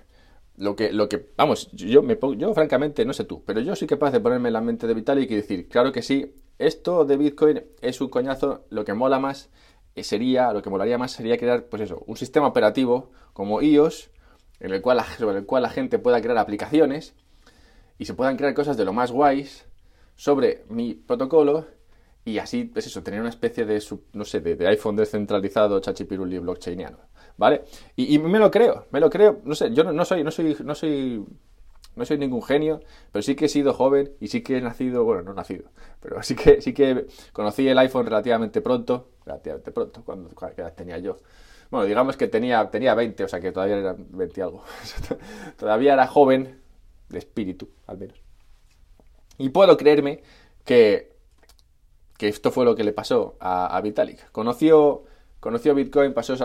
Lo 0.57 0.75
que, 0.75 0.91
lo 0.91 1.07
que, 1.07 1.29
vamos, 1.37 1.69
yo, 1.71 2.01
me, 2.01 2.17
yo 2.37 2.53
francamente 2.53 3.05
no 3.05 3.13
sé 3.13 3.25
tú, 3.25 3.43
pero 3.45 3.59
yo 3.59 3.75
soy 3.75 3.87
capaz 3.87 4.11
de 4.11 4.19
ponerme 4.19 4.49
en 4.49 4.53
la 4.53 4.61
mente 4.61 4.87
de 4.87 4.95
Vitalik 4.95 5.29
y 5.29 5.35
decir, 5.35 5.69
claro 5.69 5.91
que 5.91 6.01
sí, 6.01 6.33
esto 6.57 7.05
de 7.05 7.15
Bitcoin 7.15 7.63
es 7.81 8.01
un 8.01 8.09
coñazo, 8.09 8.65
lo 8.71 8.83
que 8.83 8.95
mola 8.95 9.19
más 9.19 9.51
sería, 9.95 10.51
lo 10.53 10.61
que 10.61 10.69
molaría 10.69 10.97
más 10.97 11.11
sería 11.11 11.37
crear, 11.37 11.65
pues 11.65 11.83
eso, 11.83 12.03
un 12.07 12.17
sistema 12.17 12.47
operativo 12.47 13.11
como 13.33 13.61
iOS, 13.61 14.09
en 14.59 14.73
el 14.73 14.81
cual, 14.81 15.01
sobre 15.17 15.39
el 15.39 15.45
cual 15.45 15.63
la 15.63 15.69
gente 15.69 15.99
pueda 15.99 16.21
crear 16.21 16.37
aplicaciones 16.37 17.13
y 17.97 18.05
se 18.05 18.13
puedan 18.13 18.37
crear 18.37 18.53
cosas 18.53 18.77
de 18.77 18.85
lo 18.85 18.93
más 18.93 19.11
guays 19.11 19.65
sobre 20.15 20.63
mi 20.69 20.95
protocolo 20.95 21.65
y 22.25 22.39
así, 22.39 22.61
es 22.61 22.69
pues 22.73 22.87
eso, 22.87 23.03
tener 23.03 23.21
una 23.21 23.29
especie 23.29 23.65
de, 23.65 23.81
no 24.13 24.25
sé, 24.25 24.41
de, 24.41 24.67
iPhone 24.67 24.97
descentralizado, 24.97 25.79
chachipiruli, 25.79 26.39
blockchainiano, 26.39 26.97
¿vale? 27.37 27.63
Y, 27.95 28.19
me 28.19 28.39
lo 28.39 28.51
creo, 28.51 28.85
me 28.91 28.99
lo 28.99 29.09
creo, 29.09 29.39
no 29.43 29.55
sé, 29.55 29.73
yo 29.73 29.83
no, 29.83 30.05
soy, 30.05 30.23
no 30.23 30.31
soy, 30.31 30.57
no 30.63 30.75
soy, 30.75 31.25
no 31.95 32.05
soy 32.05 32.17
ningún 32.17 32.43
genio, 32.43 32.81
pero 33.11 33.21
sí 33.21 33.35
que 33.35 33.45
he 33.45 33.49
sido 33.49 33.73
joven 33.73 34.11
y 34.19 34.27
sí 34.27 34.41
que 34.41 34.57
he 34.57 34.61
nacido, 34.61 35.03
bueno, 35.03 35.23
no 35.23 35.33
nacido, 35.33 35.65
pero 36.01 36.21
sí 36.23 36.35
que, 36.35 36.61
sí 36.61 36.73
que 36.73 37.07
conocí 37.33 37.67
el 37.67 37.77
iPhone 37.77 38.05
relativamente 38.05 38.61
pronto, 38.61 39.09
relativamente 39.25 39.71
pronto, 39.71 40.03
cuando, 40.03 40.29
¿qué 40.29 40.61
edad 40.61 40.73
tenía 40.73 40.97
yo? 40.97 41.17
Bueno, 41.69 41.85
digamos 41.85 42.15
que 42.15 42.27
tenía, 42.27 42.69
tenía 42.69 42.95
20, 42.95 43.23
o 43.25 43.27
sea 43.27 43.39
que 43.41 43.51
todavía 43.51 43.77
era 43.77 43.95
20 43.97 44.41
algo. 44.41 44.63
todavía 45.57 45.93
era 45.93 46.07
joven, 46.07 46.61
de 47.09 47.19
espíritu, 47.19 47.69
al 47.87 47.97
menos. 47.97 48.17
Y 49.37 49.49
puedo 49.49 49.77
creerme 49.77 50.21
que, 50.65 51.13
que 52.17 52.27
esto 52.27 52.51
fue 52.51 52.65
lo 52.65 52.75
que 52.75 52.83
le 52.83 52.93
pasó 52.93 53.35
a, 53.39 53.79
Vitalik. 53.81 54.31
Conoció, 54.31 55.03
conoció 55.39 55.75
Bitcoin, 55.75 56.13
pasó, 56.13 56.35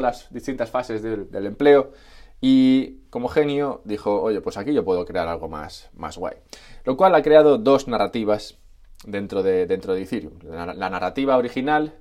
las 0.00 0.32
distintas 0.32 0.70
fases 0.70 1.02
del, 1.02 1.46
empleo 1.46 1.92
y 2.40 3.00
como 3.10 3.28
genio 3.28 3.80
dijo, 3.84 4.20
oye, 4.20 4.40
pues 4.40 4.56
aquí 4.56 4.72
yo 4.74 4.84
puedo 4.84 5.04
crear 5.04 5.28
algo 5.28 5.48
más, 5.48 5.90
más 5.94 6.18
guay. 6.18 6.36
Lo 6.84 6.96
cual 6.96 7.14
ha 7.14 7.22
creado 7.22 7.58
dos 7.58 7.88
narrativas 7.88 8.58
dentro 9.04 9.42
de, 9.42 9.66
dentro 9.66 9.94
de 9.94 10.02
Ethereum. 10.02 10.34
La, 10.42 10.74
la 10.74 10.90
narrativa 10.90 11.36
original, 11.36 11.94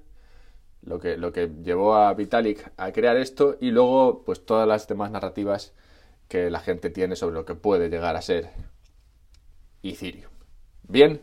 lo 0.82 1.00
que, 1.00 1.18
lo 1.18 1.32
que 1.32 1.50
llevó 1.64 1.96
a 1.96 2.14
Vitalik 2.14 2.72
a 2.78 2.92
crear 2.92 3.18
esto, 3.18 3.58
y 3.60 3.72
luego 3.72 4.24
pues 4.26 4.46
todas 4.46 4.68
las 4.68 4.88
demás 4.88 5.12
narrativas 5.12 5.74
que 6.28 6.50
la 6.50 6.60
gente 6.60 6.90
tiene 6.90 7.16
sobre 7.16 7.36
lo 7.36 7.46
que 7.46 7.56
puede 7.56 7.90
llegar 7.90 8.16
a 8.16 8.22
ser 8.22 8.50
Ethereum. 9.84 10.32
Bien, 10.84 11.22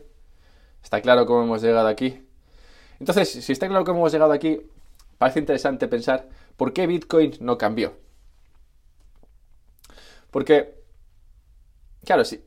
¿está 0.81 1.01
claro 1.01 1.25
cómo 1.25 1.43
hemos 1.43 1.61
llegado 1.61 1.87
aquí? 1.87 2.27
Entonces, 2.99 3.29
si 3.29 3.51
está 3.51 3.67
claro 3.67 3.83
cómo 3.83 3.99
hemos 3.99 4.11
llegado 4.11 4.31
aquí, 4.31 4.61
parece 5.17 5.39
interesante 5.39 5.87
pensar 5.87 6.29
por 6.57 6.73
qué 6.73 6.87
Bitcoin 6.87 7.33
no 7.39 7.57
cambió. 7.57 7.97
Porque, 10.31 10.75
claro, 12.03 12.25
si 12.25 12.43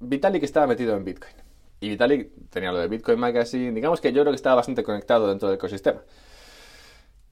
Vitalik 0.00 0.42
estaba 0.42 0.66
metido 0.66 0.96
en 0.96 1.04
Bitcoin. 1.04 1.34
Y 1.80 1.90
Vitalik 1.90 2.30
tenía 2.50 2.72
lo 2.72 2.78
de 2.78 2.88
Bitcoin 2.88 3.18
Magazine. 3.18 3.72
Digamos 3.72 4.00
que 4.00 4.12
yo 4.12 4.22
creo 4.22 4.32
que 4.32 4.36
estaba 4.36 4.56
bastante 4.56 4.82
conectado 4.82 5.28
dentro 5.28 5.48
del 5.48 5.56
ecosistema. 5.56 6.02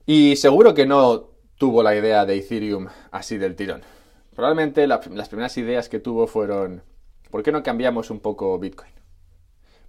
Y 0.05 0.35
seguro 0.35 0.73
que 0.73 0.85
no 0.85 1.29
tuvo 1.57 1.81
la 1.81 1.95
idea 1.95 2.25
de 2.25 2.37
Ethereum 2.37 2.87
así 3.11 3.37
del 3.37 3.55
tirón. 3.55 3.81
Probablemente 4.35 4.85
las 4.85 5.29
primeras 5.29 5.57
ideas 5.57 5.89
que 5.89 5.99
tuvo 5.99 6.27
fueron, 6.27 6.83
¿por 7.31 7.41
qué 7.41 7.51
no 7.51 7.63
cambiamos 7.63 8.09
un 8.09 8.19
poco 8.19 8.59
Bitcoin? 8.59 8.91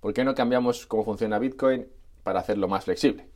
¿Por 0.00 0.14
qué 0.14 0.24
no 0.24 0.34
cambiamos 0.34 0.86
cómo 0.86 1.04
funciona 1.04 1.38
Bitcoin 1.38 1.88
para 2.22 2.40
hacerlo 2.40 2.68
más 2.68 2.84
flexible? 2.84 3.28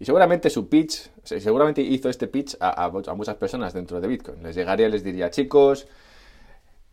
Y 0.00 0.06
seguramente 0.06 0.48
su 0.48 0.66
pitch, 0.70 1.10
seguramente 1.24 1.82
hizo 1.82 2.08
este 2.08 2.26
pitch 2.26 2.56
a, 2.58 2.88
muchas 3.14 3.36
personas 3.36 3.74
dentro 3.74 4.00
de 4.00 4.08
Bitcoin. 4.08 4.42
Les 4.42 4.56
llegaría 4.56 4.88
y 4.88 4.90
les 4.90 5.04
diría, 5.04 5.30
chicos, 5.30 5.86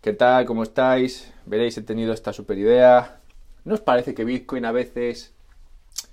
¿qué 0.01 0.11
tal? 0.11 0.45
¿Cómo 0.45 0.63
estáis? 0.63 1.33
Veréis, 1.45 1.77
he 1.77 1.83
tenido 1.83 2.11
esta 2.11 2.33
super 2.33 2.57
idea. 2.57 3.21
¿No 3.63 3.75
os 3.75 3.79
parece 3.79 4.13
que 4.13 4.25
Bitcoin 4.25 4.65
a 4.65 4.73
veces 4.73 5.33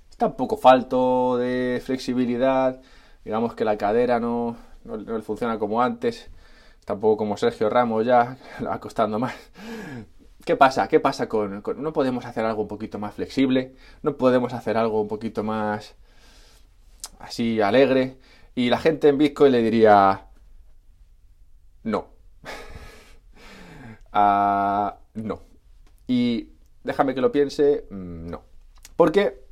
está 0.09 0.27
un 0.27 0.37
poco 0.37 0.55
falto 0.55 1.37
de 1.37 1.81
flexibilidad? 1.83 2.81
Digamos 3.25 3.55
que 3.55 3.65
la 3.65 3.77
cadera 3.77 4.21
no, 4.21 4.55
no, 4.85 5.21
funciona 5.21 5.59
como 5.59 5.81
antes. 5.81 6.29
Tampoco 6.85 7.17
como 7.17 7.35
Sergio 7.35 7.69
Ramos 7.69 8.05
ya, 8.05 8.37
le 8.61 8.67
va 8.67 8.79
costando 8.79 9.19
más. 9.19 9.35
¿Qué 10.45 10.55
pasa? 10.55 10.87
¿Qué 10.87 11.01
pasa 11.01 11.27
con, 11.27 11.61
¿No 11.75 11.91
podemos 11.91 12.25
hacer 12.25 12.45
algo 12.45 12.61
un 12.61 12.69
poquito 12.69 12.99
más 12.99 13.15
flexible? 13.15 13.75
¿No 14.01 14.15
podemos 14.15 14.53
hacer 14.53 14.77
algo 14.77 15.01
un 15.01 15.09
poquito 15.09 15.43
más 15.43 15.95
así 17.19 17.61
alegre? 17.61 18.17
Y 18.55 18.69
la 18.69 18.77
gente 18.77 19.09
en 19.09 19.17
Bitcoin 19.17 19.51
le 19.51 19.61
diría... 19.61 20.27
No. 21.83 22.07
Ah, 24.17 24.99
no. 25.13 25.41
Y 26.07 26.51
déjame 26.85 27.13
que 27.13 27.19
lo 27.19 27.33
piense, 27.33 27.85
mm, 27.89 28.27
no. 28.27 28.43
¿Por 28.95 29.11
qué? 29.11 29.43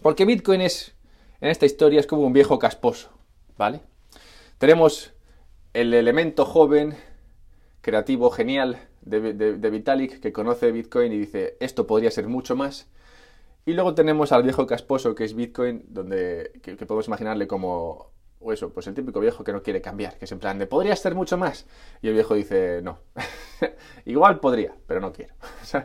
Porque 0.00 0.24
Bitcoin 0.24 0.60
es, 0.60 0.94
en 1.40 1.50
esta 1.50 1.66
historia, 1.66 1.98
es 1.98 2.06
como 2.06 2.22
un 2.22 2.32
viejo 2.32 2.60
casposo, 2.60 3.10
¿vale? 3.56 3.80
Tenemos 4.58 5.12
el 5.74 5.92
elemento 5.92 6.44
joven, 6.44 6.96
creativo, 7.80 8.30
genial 8.30 8.88
de, 9.02 9.70
Vitalik 9.70 10.20
que 10.20 10.32
conoce 10.32 10.72
Bitcoin 10.72 11.12
y 11.12 11.18
dice, 11.18 11.56
esto 11.60 11.86
podría 11.86 12.10
ser 12.10 12.28
mucho 12.28 12.56
más. 12.56 12.88
Y 13.64 13.74
luego 13.74 13.94
tenemos 13.94 14.32
al 14.32 14.42
viejo 14.42 14.66
casposo 14.66 15.14
que 15.14 15.24
es 15.24 15.34
Bitcoin, 15.34 15.84
donde 15.88 16.52
que, 16.62 16.74
podemos 16.76 17.06
imaginarle 17.06 17.46
como 17.46 18.12
o 18.40 18.52
eso, 18.52 18.72
pues 18.72 18.86
el 18.86 18.94
típico 18.94 19.18
viejo 19.18 19.42
que 19.42 19.52
no 19.52 19.62
quiere 19.62 19.80
cambiar, 19.80 20.16
que 20.16 20.24
es 20.24 20.32
en 20.32 20.38
plan 20.38 20.58
de 20.58 20.66
podría 20.66 20.94
ser 20.94 21.14
mucho 21.14 21.36
más. 21.36 21.66
Y 22.02 22.08
el 22.08 22.14
viejo 22.14 22.34
dice, 22.34 22.80
no, 22.82 23.00
igual 24.04 24.38
podría, 24.40 24.74
pero 24.86 25.00
no 25.00 25.12
quiero. 25.12 25.34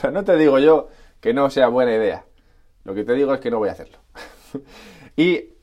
pero 0.00 0.12
no 0.12 0.24
te 0.24 0.36
digo 0.36 0.58
yo 0.58 0.88
que 1.20 1.34
no 1.34 1.50
sea 1.50 1.68
buena 1.68 1.94
idea. 1.94 2.24
Lo 2.84 2.94
que 2.94 3.04
te 3.04 3.14
digo 3.14 3.34
es 3.34 3.40
que 3.40 3.50
no 3.50 3.58
voy 3.58 3.68
a 3.68 3.72
hacerlo. 3.72 3.98
y, 5.16 5.54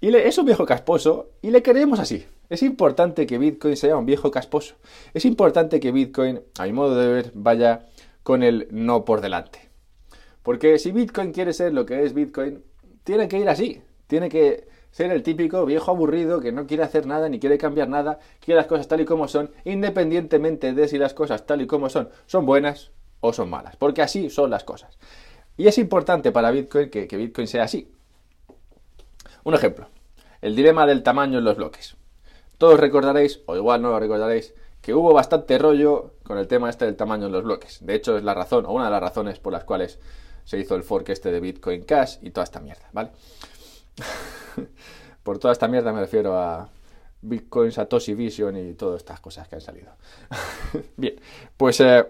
y 0.00 0.14
es 0.14 0.38
un 0.38 0.46
viejo 0.46 0.66
casposo 0.66 1.30
y 1.40 1.50
le 1.50 1.62
queremos 1.62 1.98
así. 1.98 2.26
Es 2.48 2.62
importante 2.62 3.26
que 3.26 3.38
Bitcoin 3.38 3.76
sea 3.76 3.96
un 3.96 4.06
viejo 4.06 4.30
casposo. 4.30 4.76
Es 5.12 5.24
importante 5.24 5.80
que 5.80 5.92
Bitcoin, 5.92 6.40
a 6.58 6.64
mi 6.64 6.72
modo 6.72 6.96
de 6.96 7.08
ver, 7.08 7.32
vaya 7.34 7.86
con 8.22 8.42
el 8.42 8.68
no 8.70 9.04
por 9.04 9.20
delante. 9.20 9.67
Porque 10.42 10.78
si 10.78 10.92
Bitcoin 10.92 11.32
quiere 11.32 11.52
ser 11.52 11.72
lo 11.72 11.84
que 11.84 12.04
es 12.04 12.14
Bitcoin, 12.14 12.62
tiene 13.04 13.28
que 13.28 13.38
ir 13.38 13.48
así. 13.48 13.82
Tiene 14.06 14.28
que 14.28 14.68
ser 14.90 15.10
el 15.12 15.22
típico 15.22 15.64
viejo 15.66 15.90
aburrido 15.90 16.40
que 16.40 16.52
no 16.52 16.66
quiere 16.66 16.82
hacer 16.82 17.06
nada 17.06 17.28
ni 17.28 17.38
quiere 17.38 17.58
cambiar 17.58 17.88
nada, 17.88 18.18
quiere 18.40 18.56
las 18.56 18.66
cosas 18.66 18.88
tal 18.88 19.00
y 19.00 19.04
como 19.04 19.28
son, 19.28 19.50
independientemente 19.64 20.72
de 20.72 20.88
si 20.88 20.98
las 20.98 21.14
cosas 21.14 21.46
tal 21.46 21.60
y 21.60 21.66
como 21.66 21.90
son 21.90 22.08
son 22.26 22.46
buenas 22.46 22.90
o 23.20 23.32
son 23.32 23.50
malas. 23.50 23.76
Porque 23.76 24.02
así 24.02 24.30
son 24.30 24.50
las 24.50 24.64
cosas. 24.64 24.98
Y 25.56 25.66
es 25.66 25.76
importante 25.78 26.32
para 26.32 26.50
Bitcoin 26.50 26.90
que, 26.90 27.06
que 27.06 27.16
Bitcoin 27.16 27.46
sea 27.46 27.64
así. 27.64 27.92
Un 29.44 29.54
ejemplo. 29.54 29.88
El 30.40 30.54
dilema 30.54 30.86
del 30.86 31.02
tamaño 31.02 31.38
en 31.38 31.44
los 31.44 31.56
bloques. 31.56 31.96
Todos 32.58 32.78
recordaréis, 32.78 33.42
o 33.46 33.56
igual 33.56 33.82
no 33.82 33.90
lo 33.90 34.00
recordaréis, 34.00 34.54
que 34.80 34.94
hubo 34.94 35.12
bastante 35.12 35.58
rollo 35.58 36.14
con 36.22 36.38
el 36.38 36.46
tema 36.46 36.70
este 36.70 36.84
del 36.84 36.96
tamaño 36.96 37.26
de 37.26 37.32
los 37.32 37.44
bloques. 37.44 37.84
De 37.84 37.94
hecho, 37.94 38.16
es 38.16 38.24
la 38.24 38.34
razón, 38.34 38.66
o 38.66 38.72
una 38.72 38.86
de 38.86 38.90
las 38.90 39.00
razones 39.00 39.38
por 39.38 39.52
las 39.52 39.64
cuales 39.64 39.98
se 40.48 40.58
hizo 40.58 40.76
el 40.76 40.82
fork 40.82 41.10
este 41.10 41.30
de 41.30 41.40
Bitcoin 41.40 41.82
Cash 41.82 42.16
y 42.22 42.30
toda 42.30 42.44
esta 42.44 42.58
mierda, 42.58 42.88
¿vale? 42.94 43.10
por 45.22 45.38
toda 45.38 45.52
esta 45.52 45.68
mierda 45.68 45.92
me 45.92 46.00
refiero 46.00 46.38
a, 46.38 46.70
Bitcoin 47.20 47.70
Satoshi 47.70 48.14
Vision 48.14 48.56
y 48.56 48.72
todas 48.72 48.98
estas 49.02 49.20
cosas 49.20 49.46
que 49.46 49.56
han 49.56 49.60
salido. 49.60 49.92
bien, 50.96 51.16
pues 51.54 51.80
eh, 51.80 52.06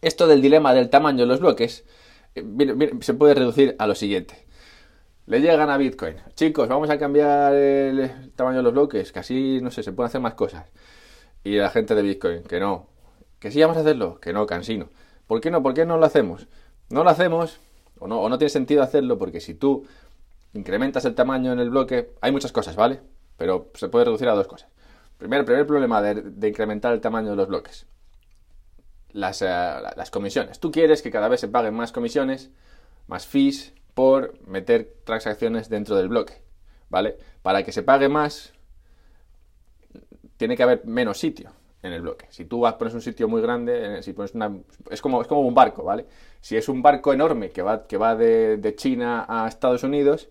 esto 0.00 0.28
del 0.28 0.40
dilema 0.40 0.74
del 0.74 0.90
tamaño 0.90 1.20
de 1.20 1.26
los 1.26 1.40
bloques 1.40 1.84
eh, 2.36 2.92
se 3.00 3.14
puede 3.14 3.34
reducir 3.34 3.74
a 3.80 3.88
lo 3.88 3.96
siguiente. 3.96 4.46
Le 5.26 5.40
llegan 5.40 5.70
a 5.70 5.76
Bitcoin. 5.76 6.18
Chicos, 6.34 6.68
vamos 6.68 6.88
a 6.88 6.98
cambiar 6.98 7.52
el 7.52 8.32
tamaño 8.36 8.58
de 8.58 8.62
los 8.62 8.72
bloques, 8.72 9.10
que 9.10 9.18
así, 9.18 9.58
no 9.60 9.72
sé, 9.72 9.82
se 9.82 9.92
pueden 9.92 10.06
hacer 10.06 10.20
más 10.20 10.34
cosas. 10.34 10.70
Y 11.42 11.56
la 11.56 11.70
gente 11.70 11.96
de 11.96 12.02
Bitcoin, 12.02 12.44
que 12.44 12.60
no. 12.60 12.86
Que 13.40 13.50
sí 13.50 13.60
vamos 13.60 13.76
a 13.76 13.80
hacerlo, 13.80 14.20
que 14.20 14.32
no, 14.32 14.46
cansino. 14.46 14.88
¿Por 15.26 15.40
qué 15.40 15.50
no? 15.50 15.62
¿Por 15.62 15.74
qué 15.74 15.84
no 15.84 15.98
lo 15.98 16.06
hacemos? 16.06 16.46
No 16.90 17.04
lo 17.04 17.10
hacemos, 17.10 17.60
o 17.98 18.08
no, 18.08 18.20
o 18.20 18.28
no 18.28 18.38
tiene 18.38 18.50
sentido 18.50 18.82
hacerlo, 18.82 19.18
porque 19.18 19.40
si 19.40 19.54
tú 19.54 19.86
incrementas 20.54 21.04
el 21.04 21.14
tamaño 21.14 21.52
en 21.52 21.60
el 21.60 21.70
bloque, 21.70 22.14
hay 22.20 22.32
muchas 22.32 22.52
cosas, 22.52 22.76
¿vale? 22.76 23.00
Pero 23.36 23.70
se 23.74 23.88
puede 23.88 24.06
reducir 24.06 24.28
a 24.28 24.34
dos 24.34 24.46
cosas. 24.46 24.68
Primero, 25.18 25.40
el 25.40 25.46
primer 25.46 25.66
problema 25.66 26.00
de, 26.00 26.48
incrementar 26.48 26.92
el 26.92 27.00
tamaño 27.00 27.30
de 27.30 27.36
los 27.36 27.48
bloques. 27.48 27.86
Las, 29.12 29.42
eh, 29.42 29.46
las 29.46 30.10
comisiones. 30.10 30.60
Tú 30.60 30.70
quieres 30.70 31.02
que 31.02 31.10
cada 31.10 31.28
vez 31.28 31.40
se 31.40 31.48
paguen 31.48 31.74
más 31.74 31.92
comisiones, 31.92 32.50
más 33.06 33.26
fees, 33.26 33.74
por 33.94 34.38
meter 34.46 34.94
transacciones 35.04 35.68
dentro 35.68 35.96
del 35.96 36.08
bloque, 36.08 36.40
¿vale? 36.88 37.18
Para 37.42 37.64
que 37.64 37.72
se 37.72 37.82
pague 37.82 38.08
más, 38.08 38.52
tiene 40.36 40.56
que 40.56 40.62
haber 40.62 40.86
menos 40.86 41.18
sitio 41.18 41.52
en 41.88 41.94
el 41.94 42.02
bloque. 42.02 42.26
Si 42.30 42.44
tú 42.44 42.64
pones 42.78 42.94
un 42.94 43.00
sitio 43.00 43.28
muy 43.28 43.42
grande, 43.42 44.02
si 44.02 44.12
pones 44.12 44.34
una, 44.34 44.56
es, 44.90 45.00
como, 45.00 45.20
es 45.20 45.28
como 45.28 45.40
un 45.40 45.54
barco, 45.54 45.82
¿vale? 45.82 46.06
Si 46.40 46.56
es 46.56 46.68
un 46.68 46.82
barco 46.82 47.12
enorme 47.12 47.50
que 47.50 47.62
va, 47.62 47.86
que 47.86 47.96
va 47.96 48.14
de, 48.14 48.74
China 48.76 49.26
a 49.28 49.48
Estados 49.48 49.82
Unidos, 49.82 50.28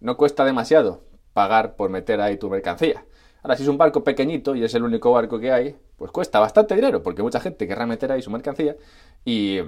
no 0.00 0.16
cuesta 0.16 0.44
demasiado 0.44 1.02
pagar 1.32 1.76
por 1.76 1.90
meter 1.90 2.20
ahí 2.20 2.36
tu 2.36 2.50
mercancía. 2.50 3.04
Ahora, 3.42 3.56
si 3.56 3.62
es 3.62 3.68
un 3.68 3.78
barco 3.78 4.02
pequeñito 4.02 4.56
y 4.56 4.64
es 4.64 4.74
el 4.74 4.82
único 4.82 5.12
barco 5.12 5.38
que 5.38 5.52
hay, 5.52 5.76
pues 5.96 6.10
cuesta 6.10 6.40
bastante 6.40 6.74
dinero, 6.74 7.02
porque 7.02 7.22
mucha 7.22 7.40
gente 7.40 7.68
querrá 7.68 7.86
meter 7.86 8.10
ahí 8.10 8.20
su 8.20 8.30
mercancía 8.30 8.76
y, 9.24 9.58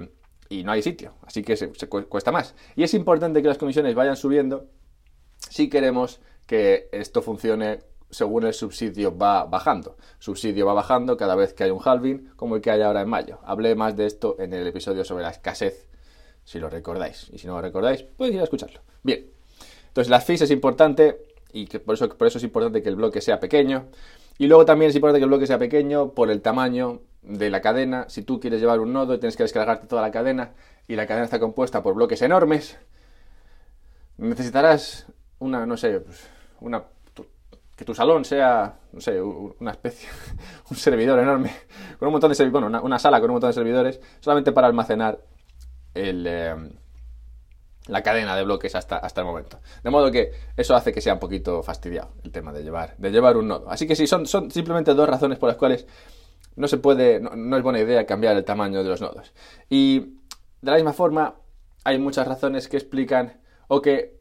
y 0.51 0.63
no 0.63 0.73
hay 0.73 0.81
sitio, 0.81 1.13
así 1.25 1.43
que 1.43 1.55
se, 1.55 1.71
cuesta 1.87 2.31
más. 2.31 2.55
Y 2.75 2.83
es 2.83 2.93
importante 2.93 3.41
que 3.41 3.47
las 3.47 3.57
comisiones 3.57 3.95
vayan 3.95 4.17
subiendo 4.17 4.67
si 5.49 5.69
queremos 5.69 6.19
que 6.45 6.89
esto 6.91 7.21
funcione 7.21 7.79
según 8.11 8.45
el 8.45 8.53
subsidio 8.53 9.17
va 9.17 9.45
bajando. 9.45 9.97
Subsidio 10.19 10.65
va 10.65 10.73
bajando 10.73 11.17
cada 11.17 11.35
vez 11.35 11.53
que 11.53 11.63
hay 11.63 11.71
un 11.71 11.79
halving, 11.83 12.31
como 12.35 12.55
el 12.55 12.61
que 12.61 12.71
hay 12.71 12.81
ahora 12.81 13.01
en 13.01 13.09
mayo. 13.09 13.39
Hablé 13.43 13.73
más 13.75 13.95
de 13.95 14.05
esto 14.05 14.35
en 14.39 14.53
el 14.53 14.67
episodio 14.67 15.03
sobre 15.03 15.23
la 15.23 15.31
escasez, 15.31 15.87
si 16.43 16.59
lo 16.59 16.69
recordáis. 16.69 17.29
Y 17.33 17.39
si 17.39 17.47
no 17.47 17.53
lo 17.53 17.61
recordáis, 17.61 18.03
podéis 18.03 18.35
ir 18.35 18.41
a 18.41 18.43
escucharlo. 18.43 18.81
Bien. 19.01 19.25
Entonces, 19.87 20.09
las 20.09 20.23
fees 20.23 20.41
es 20.41 20.51
importante 20.51 21.25
y 21.53 21.65
que 21.65 21.79
por, 21.79 21.95
eso, 21.95 22.07
por 22.09 22.27
eso 22.27 22.37
es 22.37 22.43
importante 22.43 22.81
que 22.81 22.89
el 22.89 22.95
bloque 22.95 23.21
sea 23.21 23.39
pequeño. 23.39 23.87
Y 24.37 24.47
luego 24.47 24.65
también 24.65 24.89
es 24.89 24.95
importante 24.95 25.19
que 25.19 25.25
el 25.25 25.29
bloque 25.29 25.47
sea 25.47 25.59
pequeño 25.59 26.11
por 26.11 26.31
el 26.31 26.41
tamaño 26.41 27.01
de 27.21 27.49
la 27.49 27.61
cadena. 27.61 28.05
Si 28.09 28.23
tú 28.23 28.39
quieres 28.39 28.59
llevar 28.59 28.79
un 28.79 28.93
nodo, 28.93 29.19
tienes 29.19 29.35
que 29.35 29.43
descargarte 29.43 29.87
toda 29.87 30.01
la 30.01 30.11
cadena 30.11 30.51
y 30.87 30.95
la 30.95 31.07
cadena 31.07 31.25
está 31.25 31.39
compuesta 31.39 31.83
por 31.83 31.93
bloques 31.93 32.21
enormes. 32.21 32.77
Necesitarás 34.17 35.07
una, 35.39 35.65
no 35.65 35.77
sé, 35.77 35.99
pues, 35.99 36.27
una 36.59 36.83
que 37.81 37.85
tu 37.85 37.95
salón 37.95 38.23
sea, 38.23 38.77
no 38.91 39.01
sé, 39.01 39.19
una 39.19 39.71
especie, 39.71 40.07
un 40.69 40.77
servidor 40.77 41.17
enorme, 41.17 41.51
con 41.97 42.09
un 42.09 42.11
montón 42.11 42.29
de 42.29 42.35
servidores, 42.35 42.69
bueno, 42.69 42.85
una, 42.85 42.99
sala 42.99 43.19
con 43.19 43.31
un 43.31 43.37
montón 43.37 43.49
de 43.49 43.55
servidores, 43.55 43.99
solamente 44.19 44.51
para 44.51 44.67
almacenar 44.67 45.19
el, 45.95 46.23
eh, 46.27 46.55
la 47.87 48.03
cadena 48.03 48.35
de 48.35 48.43
bloques 48.43 48.75
hasta, 48.75 48.97
hasta 48.97 49.21
el 49.21 49.25
momento. 49.25 49.61
De 49.83 49.89
modo 49.89 50.11
que 50.11 50.31
eso 50.55 50.75
hace 50.75 50.93
que 50.93 51.01
sea 51.01 51.15
un 51.15 51.19
poquito 51.19 51.63
fastidiado 51.63 52.11
el 52.23 52.31
tema 52.31 52.53
de 52.53 52.61
llevar, 52.61 52.95
de 52.99 53.09
llevar 53.09 53.35
un 53.35 53.47
nodo. 53.47 53.67
Así 53.71 53.87
que 53.87 53.95
sí, 53.95 54.05
son, 54.05 54.27
son 54.27 54.51
simplemente 54.51 54.93
dos 54.93 55.09
razones 55.09 55.39
por 55.39 55.49
las 55.49 55.57
cuales 55.57 55.87
no 56.55 56.67
se 56.67 56.77
puede, 56.77 57.19
no, 57.19 57.57
es 57.57 57.63
buena 57.63 57.79
idea 57.79 58.05
cambiar 58.05 58.37
el 58.37 58.45
tamaño 58.45 58.83
de 58.83 58.89
los 58.89 59.01
nodos. 59.01 59.33
Y 59.71 60.01
de 60.61 60.69
la 60.69 60.75
misma 60.75 60.93
forma, 60.93 61.33
hay 61.83 61.97
muchas 61.97 62.27
razones 62.27 62.67
que 62.67 62.77
explican 62.77 63.41
o 63.69 63.81
que 63.81 64.19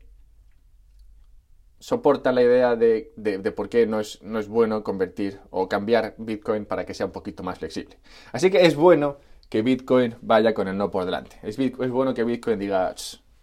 soportan 1.81 2.35
la 2.35 2.43
idea 2.43 2.77
de, 2.77 3.13
de, 3.17 3.53
por 3.53 3.69
qué 3.69 3.87
no 3.87 3.99
es, 4.01 4.23
no 4.23 4.39
es 4.39 4.49
bueno 4.49 4.85
convertir 4.85 5.41
o 5.51 5.69
cambiar 5.69 6.15
Bitcoin 6.19 6.67
para 6.67 6.85
que 6.85 6.95
sea 6.95 7.07
un 7.07 7.13
poquito 7.13 7.43
más 7.43 7.59
flexible. 7.59 7.99
Así 8.33 8.51
que 8.51 8.67
es 8.67 8.77
bueno 8.77 9.17
que 9.49 9.63
Bitcoin 9.63 10.15
vaya 10.21 10.55
con 10.55 10.69
el 10.69 10.77
no 10.77 10.91
por 10.91 11.07
delante. 11.07 11.39
Es, 11.43 11.59
es 11.59 11.91
bueno 11.91 12.15
que 12.15 12.23
Bitcoin 12.23 12.59
diga, 12.59 12.95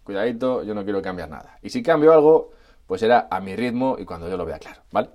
cuidadito, 0.04 0.63
yo 0.63 0.76
no 0.76 0.84
quiero 0.84 1.02
cambiar 1.02 1.30
nada. 1.30 1.58
Y 1.63 1.71
si 1.71 1.82
cambio 1.82 2.13
algo, 2.13 2.52
pues 2.86 3.02
será 3.02 3.28
a 3.30 3.41
mi 3.41 3.56
ritmo 3.56 3.97
y 4.00 4.06
cuando 4.06 4.30
yo 4.30 4.38
lo 4.38 4.45
vea 4.45 4.60
claro, 4.60 4.82
¿vale? 4.91 5.10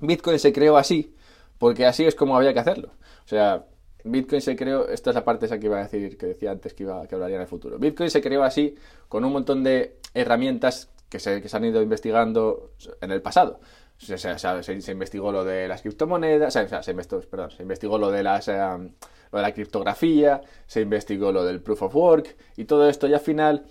Bitcoin 0.00 0.38
se 0.38 0.52
creó 0.52 0.76
así 0.76 1.14
porque 1.58 1.86
así 1.86 2.04
es 2.04 2.14
como 2.14 2.36
había 2.36 2.52
que 2.52 2.60
hacerlo. 2.60 2.90
O 3.24 3.28
sea, 3.28 3.64
Bitcoin 4.04 4.42
se 4.42 4.56
creó, 4.56 4.88
esta 4.88 5.10
es 5.10 5.16
la 5.16 5.24
parte 5.24 5.46
esa 5.46 5.58
que 5.58 5.66
iba 5.66 5.78
a 5.78 5.82
decir, 5.82 6.16
que 6.18 6.26
decía 6.26 6.50
antes 6.50 6.74
que, 6.74 6.84
iba, 6.84 7.06
que 7.06 7.14
hablaría 7.14 7.36
en 7.36 7.42
el 7.42 7.48
futuro. 7.48 7.78
Bitcoin 7.78 8.10
se 8.10 8.20
creó 8.20 8.44
así 8.44 8.76
con 9.08 9.24
un 9.24 9.32
montón 9.32 9.64
de 9.64 9.96
herramientas 10.14 10.90
que 11.10 11.18
se, 11.18 11.42
han 11.52 11.64
ido 11.64 11.82
investigando 11.82 12.70
en 13.00 13.10
el 13.10 13.20
pasado. 13.20 13.60
Se, 13.98 14.92
investigó 14.92 15.30
lo 15.30 15.44
de 15.44 15.68
las 15.68 15.82
criptomonedas, 15.82 16.56
o 16.56 16.68
sea, 16.68 16.82
se, 16.82 16.90
investigó, 16.92 17.98
lo 17.98 18.10
de, 18.10 18.22
las, 18.22 18.48
eh, 18.48 18.56
lo 18.56 19.38
de 19.38 19.42
la 19.42 19.52
criptografía, 19.52 20.40
se 20.66 20.80
investigó 20.80 21.32
lo 21.32 21.44
del 21.44 21.60
proof 21.60 21.82
of 21.82 21.94
work 21.94 22.36
y 22.56 22.64
todo 22.64 22.88
esto 22.88 23.06
y 23.06 23.12
al 23.12 23.20
final 23.20 23.66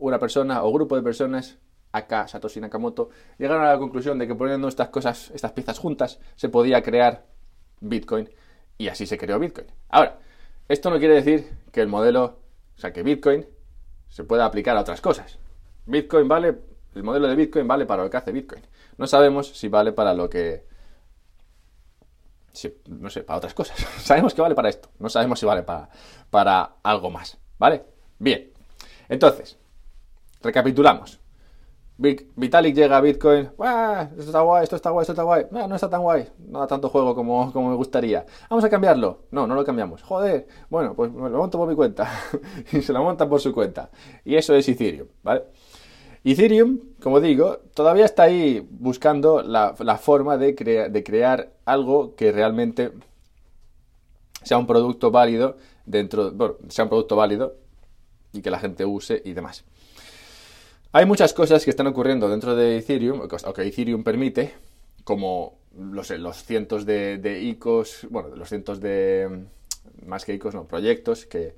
una 0.00 0.18
persona 0.18 0.64
o 0.64 0.72
grupo 0.72 0.96
de 0.96 1.02
personas 1.02 1.58
acá 1.92 2.28
Satoshi 2.28 2.60
Nakamoto, 2.60 3.10
llegaron 3.38 3.64
a 3.64 3.72
la 3.72 3.78
conclusión 3.78 4.18
de 4.18 4.26
que 4.26 4.34
poniendo 4.34 4.68
estas 4.68 4.88
cosas, 4.88 5.30
estas 5.34 5.52
piezas 5.52 5.78
juntas, 5.78 6.18
se 6.34 6.48
podía 6.48 6.82
crear 6.82 7.24
Bitcoin 7.80 8.28
y 8.78 8.88
así 8.88 9.06
se 9.06 9.16
creó 9.16 9.38
Bitcoin. 9.38 9.68
Ahora, 9.88 10.18
esto 10.68 10.90
no 10.90 10.98
quiere 10.98 11.14
decir 11.14 11.48
que 11.72 11.80
el 11.80 11.88
modelo, 11.88 12.40
o 12.76 12.80
sea, 12.80 12.92
que 12.92 13.02
Bitcoin 13.02 13.46
se 14.08 14.24
pueda 14.24 14.44
aplicar 14.44 14.76
a 14.76 14.80
otras 14.80 15.00
cosas. 15.00 15.38
Bitcoin 15.86 16.28
vale, 16.28 16.58
el 16.94 17.02
modelo 17.02 17.28
de 17.28 17.36
Bitcoin 17.36 17.66
vale 17.66 17.86
para 17.86 18.04
lo 18.04 18.10
que 18.10 18.16
hace 18.16 18.32
Bitcoin. 18.32 18.62
No 18.98 19.06
sabemos 19.06 19.48
si 19.48 19.68
vale 19.68 19.92
para 19.92 20.14
lo 20.14 20.28
que... 20.28 20.66
no 22.88 23.10
sé, 23.10 23.22
para 23.22 23.38
otras 23.38 23.54
cosas. 23.54 23.78
sabemos 23.98 24.34
que 24.34 24.42
vale 24.42 24.54
para 24.54 24.68
esto. 24.68 24.90
No 24.98 25.08
sabemos 25.08 25.38
si 25.38 25.46
vale 25.46 25.62
para, 25.62 25.88
para 26.30 26.76
algo 26.82 27.10
más. 27.10 27.38
¿Vale? 27.58 27.84
Bien. 28.18 28.52
Entonces, 29.08 29.58
recapitulamos. 30.42 31.20
Vitalik 31.98 32.74
llega 32.74 32.98
a 32.98 33.00
Bitcoin, 33.00 33.46
esto 33.46 34.20
está 34.20 34.40
guay, 34.42 34.64
esto 34.64 34.76
está 34.76 34.90
guay, 34.90 35.02
esto 35.02 35.12
está 35.12 35.22
guay. 35.22 35.46
No, 35.50 35.66
no 35.66 35.74
está 35.76 35.88
tan 35.88 36.02
guay, 36.02 36.28
no 36.46 36.58
da 36.60 36.66
tanto 36.66 36.90
juego 36.90 37.14
como, 37.14 37.50
como 37.52 37.70
me 37.70 37.76
gustaría. 37.76 38.26
Vamos 38.50 38.62
a 38.64 38.68
cambiarlo. 38.68 39.24
No, 39.30 39.46
no 39.46 39.54
lo 39.54 39.64
cambiamos. 39.64 40.02
Joder, 40.02 40.46
bueno, 40.68 40.94
pues 40.94 41.10
lo 41.10 41.30
monto 41.30 41.56
por 41.56 41.66
mi 41.66 41.74
cuenta. 41.74 42.06
y 42.72 42.82
se 42.82 42.92
lo 42.92 43.02
monta 43.02 43.26
por 43.26 43.40
su 43.40 43.52
cuenta. 43.54 43.90
Y 44.24 44.36
eso 44.36 44.54
es 44.54 44.68
Ethereum, 44.68 45.08
¿vale? 45.22 45.44
Ethereum, 46.32 46.80
como 47.00 47.20
digo, 47.20 47.58
todavía 47.74 48.04
está 48.04 48.24
ahí 48.24 48.66
buscando 48.70 49.42
la, 49.42 49.74
forma 49.98 50.36
de, 50.36 50.54
de 50.90 51.04
crear 51.04 51.52
algo 51.64 52.14
que 52.16 52.32
realmente 52.32 52.92
sea 54.42 54.58
un 54.58 54.66
producto 54.66 55.10
válido 55.10 55.56
dentro, 55.84 56.32
bueno, 56.32 56.56
sea 56.68 56.84
un 56.84 56.90
producto 56.90 57.16
válido 57.16 57.56
y 58.32 58.42
que 58.42 58.50
la 58.50 58.58
gente 58.58 58.84
use 58.84 59.22
y 59.24 59.32
demás. 59.32 59.64
Hay 60.92 61.04
muchas 61.04 61.34
cosas 61.34 61.64
que 61.64 61.70
están 61.70 61.88
ocurriendo 61.88 62.28
dentro 62.28 62.54
de 62.54 62.78
Ethereum, 62.78 63.20
o 63.20 63.52
que 63.52 63.62
Ethereum 63.62 64.02
permite, 64.02 64.54
como 65.04 65.58
los, 65.76 66.10
los 66.10 66.44
cientos 66.44 66.86
de, 66.86 67.40
ICOs, 67.42 68.06
bueno, 68.10 68.34
los 68.34 68.48
cientos 68.48 68.80
de, 68.80 69.46
más 70.06 70.24
que 70.24 70.34
ICOs, 70.34 70.54
no, 70.54 70.64
proyectos 70.64 71.26
que, 71.26 71.54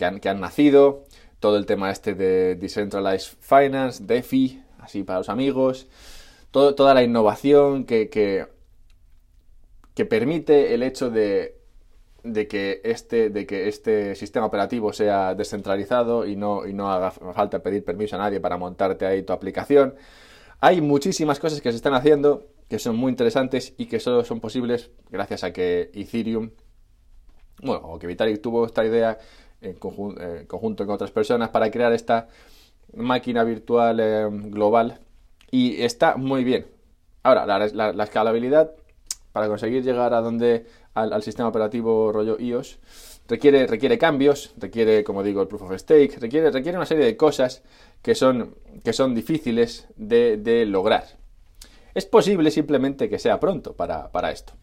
han, 0.00 0.40
nacido, 0.40 1.04
todo 1.40 1.56
el 1.56 1.66
tema 1.66 1.90
este 1.90 2.14
de 2.14 2.54
Decentralized 2.56 3.36
Finance, 3.40 4.02
DeFi, 4.04 4.62
así 4.78 5.02
para 5.02 5.20
los 5.20 5.28
amigos, 5.28 5.88
toda 6.50 6.94
la 6.94 7.02
innovación 7.02 7.84
que, 7.84 8.08
que 9.94 10.04
permite 10.04 10.74
el 10.74 10.82
hecho 10.82 11.10
de 11.10 11.58
de 12.32 12.48
que 12.48 12.80
este, 12.84 13.30
de 13.30 13.46
que 13.46 13.68
este 13.68 14.14
sistema 14.14 14.46
operativo 14.46 14.92
sea 14.92 15.34
descentralizado 15.34 16.26
y 16.26 16.36
no, 16.36 16.66
y 16.66 16.72
no 16.72 16.90
haga 16.90 17.10
falta 17.10 17.62
pedir 17.62 17.84
permiso 17.84 18.16
a 18.16 18.18
nadie 18.18 18.40
para 18.40 18.56
montarte 18.56 19.06
ahí 19.06 19.22
tu 19.22 19.32
aplicación. 19.32 19.94
Hay 20.60 20.80
muchísimas 20.80 21.38
cosas 21.38 21.60
que 21.60 21.70
se 21.70 21.76
están 21.76 21.94
haciendo 21.94 22.46
que 22.68 22.78
son 22.78 22.96
muy 22.96 23.10
interesantes 23.10 23.74
y 23.78 23.86
que 23.86 24.00
solo 24.00 24.24
son 24.24 24.40
posibles 24.40 24.90
gracias 25.10 25.44
a 25.44 25.52
que 25.52 25.90
Ethereum, 25.94 26.50
bueno, 27.62 27.82
o 27.84 27.98
que 27.98 28.06
Vitalik 28.06 28.42
tuvo 28.42 28.66
esta 28.66 28.84
idea 28.84 29.18
en, 29.60 29.74
conjunto 29.74 30.86
con 30.86 30.94
otras 30.94 31.10
personas 31.10 31.50
para 31.50 31.70
crear 31.70 31.92
esta 31.92 32.28
máquina 32.94 33.44
virtual 33.44 34.00
eh, 34.00 34.26
global 34.30 35.00
y 35.50 35.82
está 35.82 36.16
muy 36.16 36.44
bien. 36.44 36.66
Ahora, 37.22 37.46
la 37.46 38.04
escalabilidad 38.04 38.72
para 39.32 39.48
conseguir 39.48 39.84
llegar 39.84 40.14
a 40.14 40.20
donde 40.20 40.66
al, 40.94 41.22
sistema 41.22 41.48
operativo 41.48 42.12
rollo 42.12 42.38
iOS, 42.40 42.78
requiere, 43.28 43.66
requiere 43.66 43.98
cambios, 43.98 44.52
requiere, 44.56 45.04
como 45.04 45.22
digo, 45.22 45.42
el 45.42 45.48
proof 45.48 45.62
of 45.62 45.76
stake, 45.76 46.18
requiere, 46.18 46.50
requiere 46.50 46.76
una 46.76 46.86
serie 46.86 47.04
de 47.04 47.16
cosas 47.16 47.62
que 48.02 48.14
son, 48.14 48.56
que 48.82 48.92
son 48.92 49.14
difíciles 49.14 49.86
de, 49.96 50.64
lograr. 50.66 51.04
Es 51.94 52.04
posible 52.06 52.50
simplemente 52.50 53.08
que 53.08 53.18
sea 53.18 53.38
pronto 53.38 53.74
para, 53.74 54.30
esto. 54.32 54.54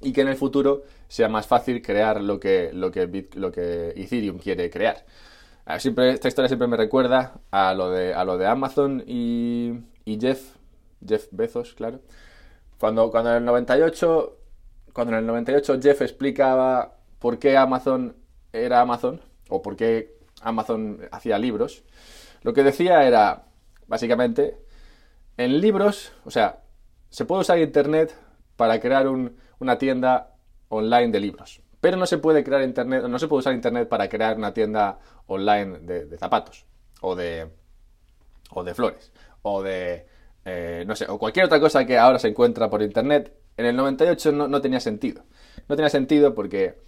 Y 0.00 0.12
que 0.12 0.22
en 0.22 0.28
el 0.28 0.36
futuro 0.36 0.82
sea 1.08 1.28
más 1.28 1.46
fácil 1.46 1.82
crear 1.82 2.20
lo 2.22 2.40
que, 2.40 2.70
lo 2.72 2.90
que, 2.90 3.28
lo 3.34 3.52
que 3.52 3.92
Ethereum 3.96 4.38
quiere 4.38 4.70
crear. 4.70 5.04
Ah, 5.66 5.78
siempre, 5.78 6.10
esta 6.10 6.28
historia 6.28 6.48
siempre 6.48 6.68
me 6.68 6.76
recuerda 6.76 7.40
a 7.50 7.74
lo 7.74 7.90
de, 7.90 8.14
a 8.14 8.24
lo 8.24 8.38
de 8.38 8.46
Amazon 8.46 9.04
y, 9.06 9.72
y 10.04 10.18
Jeff, 10.18 10.56
Jeff 11.06 11.26
Bezos, 11.30 11.74
claro. 11.74 12.00
Cuando, 12.78 13.10
cuando 13.10 13.30
en 13.30 13.36
el 13.36 13.44
98 13.44 14.40
cuando 14.92 15.12
en 15.12 15.20
el 15.20 15.26
98 15.26 15.78
Jeff 15.80 16.02
explicaba 16.02 16.96
por 17.18 17.38
qué 17.38 17.56
Amazon 17.56 18.16
era 18.52 18.80
Amazon 18.80 19.20
o 19.48 19.62
por 19.62 19.76
qué 19.76 20.16
Amazon 20.42 21.00
hacía 21.12 21.38
libros, 21.38 21.82
lo 22.42 22.52
que 22.54 22.62
decía 22.62 23.06
era, 23.06 23.44
básicamente, 23.86 24.56
en 25.36 25.60
libros, 25.60 26.12
o 26.24 26.30
sea, 26.30 26.60
se 27.10 27.24
puede 27.24 27.42
usar 27.42 27.58
Internet 27.58 28.14
para 28.56 28.80
crear 28.80 29.06
una 29.60 29.78
tienda 29.78 30.34
online 30.68 31.08
de 31.08 31.20
libros, 31.20 31.60
pero 31.80 31.96
no 31.96 32.06
se 32.06 32.18
puede 32.18 32.42
crear 32.44 32.62
Internet, 32.62 33.04
no 33.04 33.18
se 33.18 33.28
puede 33.28 33.40
usar 33.40 33.54
Internet 33.54 33.88
para 33.88 34.08
crear 34.08 34.36
una 34.36 34.52
tienda 34.52 34.98
online 35.26 35.78
de, 35.80 36.18
zapatos 36.18 36.66
o 37.00 37.14
de, 37.14 37.48
o 38.50 38.64
de 38.64 38.74
flores 38.74 39.12
o 39.42 39.62
de, 39.62 40.06
eh, 40.44 40.84
no 40.86 40.94
sé, 40.94 41.06
o 41.08 41.18
cualquier 41.18 41.46
otra 41.46 41.60
cosa 41.60 41.84
que 41.86 41.98
ahora 41.98 42.18
se 42.18 42.28
encuentra 42.28 42.68
por 42.68 42.82
Internet. 42.82 43.34
En 43.56 43.66
el 43.66 43.76
98 43.76 44.32
no, 44.32 44.48
no 44.48 44.60
tenía 44.60 44.80
sentido. 44.80 45.24
No 45.68 45.76
tenía 45.76 45.90
sentido 45.90 46.34
porque 46.34 46.78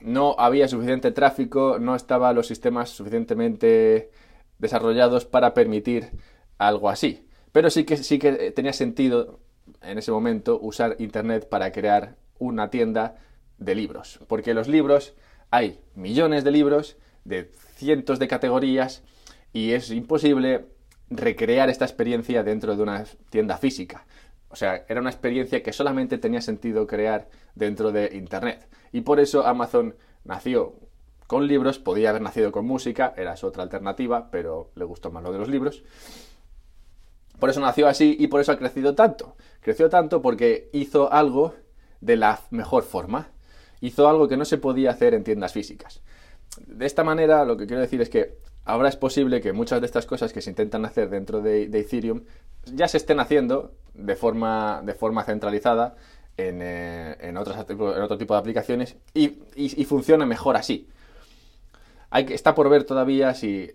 no 0.00 0.34
había 0.38 0.68
suficiente 0.68 1.12
tráfico, 1.12 1.78
no 1.78 1.94
estaban 1.94 2.34
los 2.34 2.46
sistemas 2.46 2.90
suficientemente 2.90 4.10
desarrollados 4.58 5.24
para 5.24 5.54
permitir 5.54 6.10
algo 6.58 6.88
así. 6.88 7.26
Pero 7.52 7.70
sí 7.70 7.84
que, 7.84 7.96
sí 7.98 8.18
que 8.18 8.50
tenía 8.52 8.72
sentido 8.72 9.40
en 9.82 9.98
ese 9.98 10.12
momento 10.12 10.58
usar 10.60 10.96
Internet 10.98 11.48
para 11.48 11.72
crear 11.72 12.16
una 12.38 12.70
tienda 12.70 13.16
de 13.58 13.74
libros. 13.74 14.20
Porque 14.28 14.54
los 14.54 14.68
libros, 14.68 15.14
hay 15.50 15.80
millones 15.94 16.44
de 16.44 16.50
libros 16.50 16.96
de 17.24 17.50
cientos 17.76 18.18
de 18.18 18.28
categorías 18.28 19.02
y 19.52 19.72
es 19.72 19.90
imposible 19.90 20.66
recrear 21.10 21.68
esta 21.68 21.84
experiencia 21.84 22.42
dentro 22.42 22.76
de 22.76 22.82
una 22.82 23.04
tienda 23.30 23.58
física. 23.58 24.06
O 24.48 24.56
sea, 24.56 24.84
era 24.88 25.00
una 25.00 25.10
experiencia 25.10 25.62
que 25.62 25.72
solamente 25.72 26.18
tenía 26.18 26.40
sentido 26.40 26.86
crear 26.86 27.28
dentro 27.54 27.92
de 27.92 28.10
Internet. 28.14 28.68
Y 28.92 29.00
por 29.02 29.20
eso 29.20 29.46
Amazon 29.46 29.94
nació 30.24 30.74
con 31.26 31.46
libros, 31.46 31.78
podía 31.78 32.10
haber 32.10 32.20
nacido 32.20 32.52
con 32.52 32.66
música, 32.66 33.14
era 33.16 33.36
su 33.36 33.46
otra 33.46 33.62
alternativa, 33.62 34.30
pero 34.30 34.70
le 34.74 34.84
gustó 34.84 35.10
más 35.10 35.22
lo 35.22 35.32
de 35.32 35.38
los 35.38 35.48
libros. 35.48 35.82
Por 37.42 37.50
eso 37.50 37.58
nació 37.58 37.88
así 37.88 38.14
y 38.20 38.28
por 38.28 38.40
eso 38.40 38.52
ha 38.52 38.56
crecido 38.56 38.94
tanto. 38.94 39.34
Creció 39.62 39.90
tanto 39.90 40.22
porque 40.22 40.70
hizo 40.72 41.12
algo 41.12 41.56
de 42.00 42.14
la 42.14 42.38
mejor 42.50 42.84
forma. 42.84 43.30
Hizo 43.80 44.08
algo 44.08 44.28
que 44.28 44.36
no 44.36 44.44
se 44.44 44.58
podía 44.58 44.92
hacer 44.92 45.12
en 45.12 45.24
tiendas 45.24 45.52
físicas. 45.52 46.02
De 46.68 46.86
esta 46.86 47.02
manera, 47.02 47.44
lo 47.44 47.56
que 47.56 47.66
quiero 47.66 47.82
decir 47.82 48.00
es 48.00 48.10
que 48.10 48.38
ahora 48.64 48.88
es 48.88 48.94
posible 48.94 49.40
que 49.40 49.52
muchas 49.52 49.80
de 49.80 49.86
estas 49.86 50.06
cosas 50.06 50.32
que 50.32 50.40
se 50.40 50.50
intentan 50.50 50.84
hacer 50.84 51.10
dentro 51.10 51.40
de, 51.40 51.64
Ethereum 51.64 52.22
ya 52.66 52.86
se 52.86 52.98
estén 52.98 53.18
haciendo 53.18 53.72
de 53.92 54.14
forma, 54.14 54.80
de 54.84 54.94
forma 54.94 55.24
centralizada 55.24 55.96
en, 56.36 56.60
eh, 56.62 57.16
en, 57.22 57.36
otro 57.36 57.64
tipo 58.18 58.34
de 58.34 58.38
aplicaciones 58.38 58.94
y, 59.14 59.40
y, 59.56 59.84
funciona 59.84 60.26
mejor 60.26 60.56
así. 60.56 60.88
Hay 62.08 62.24
está 62.28 62.54
por 62.54 62.68
ver 62.68 62.84
todavía 62.84 63.34
si 63.34 63.72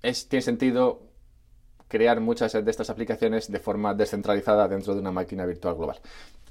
es, 0.00 0.26
tiene 0.30 0.40
sentido 0.40 1.07
crear 1.88 2.20
muchas 2.20 2.52
de 2.52 2.70
estas 2.70 2.90
aplicaciones 2.90 3.50
de 3.50 3.58
forma 3.58 3.94
descentralizada 3.94 4.68
dentro 4.68 4.94
de 4.94 5.00
una 5.00 5.10
máquina 5.10 5.46
virtual 5.46 5.74
global. 5.74 5.98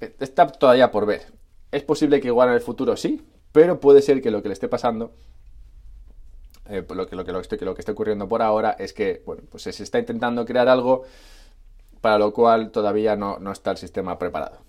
Eh, 0.02 0.16
está 0.20 0.48
todavía 0.48 0.92
por 0.92 1.06
ver. 1.06 1.28
Es 1.72 1.84
posible 1.84 2.20
que 2.20 2.28
igual 2.28 2.50
en 2.50 2.56
el 2.56 2.62
futuro 2.62 2.98
sí, 2.98 3.26
pero 3.52 3.80
puede 3.80 4.02
ser 4.02 4.22
que 4.22 4.32
lo 4.32 4.42
que 4.42 4.50
le 4.50 4.54
esté 4.54 4.68
pasando, 4.68 5.14
eh, 6.70 6.84
lo, 6.90 7.08
que, 7.08 7.16
lo, 7.16 7.24
que, 7.24 7.32
lo, 7.32 7.42
que, 7.76 7.82
esté 7.82 7.92
ocurriendo 7.92 8.28
por 8.28 8.42
ahora 8.42 8.76
es 8.78 8.94
que 8.94 9.22
bueno, 9.26 9.44
pues 9.50 9.64
se 9.64 9.84
está 9.84 10.00
intentando 10.00 10.46
crear 10.46 10.68
algo 10.68 11.04
para 12.02 12.18
lo 12.18 12.34
cual 12.34 12.72
todavía 12.72 13.16
no, 13.16 13.40
no 13.40 13.52
está 13.52 13.72
el 13.72 13.78
sistema 13.78 14.18
preparado. 14.18 14.60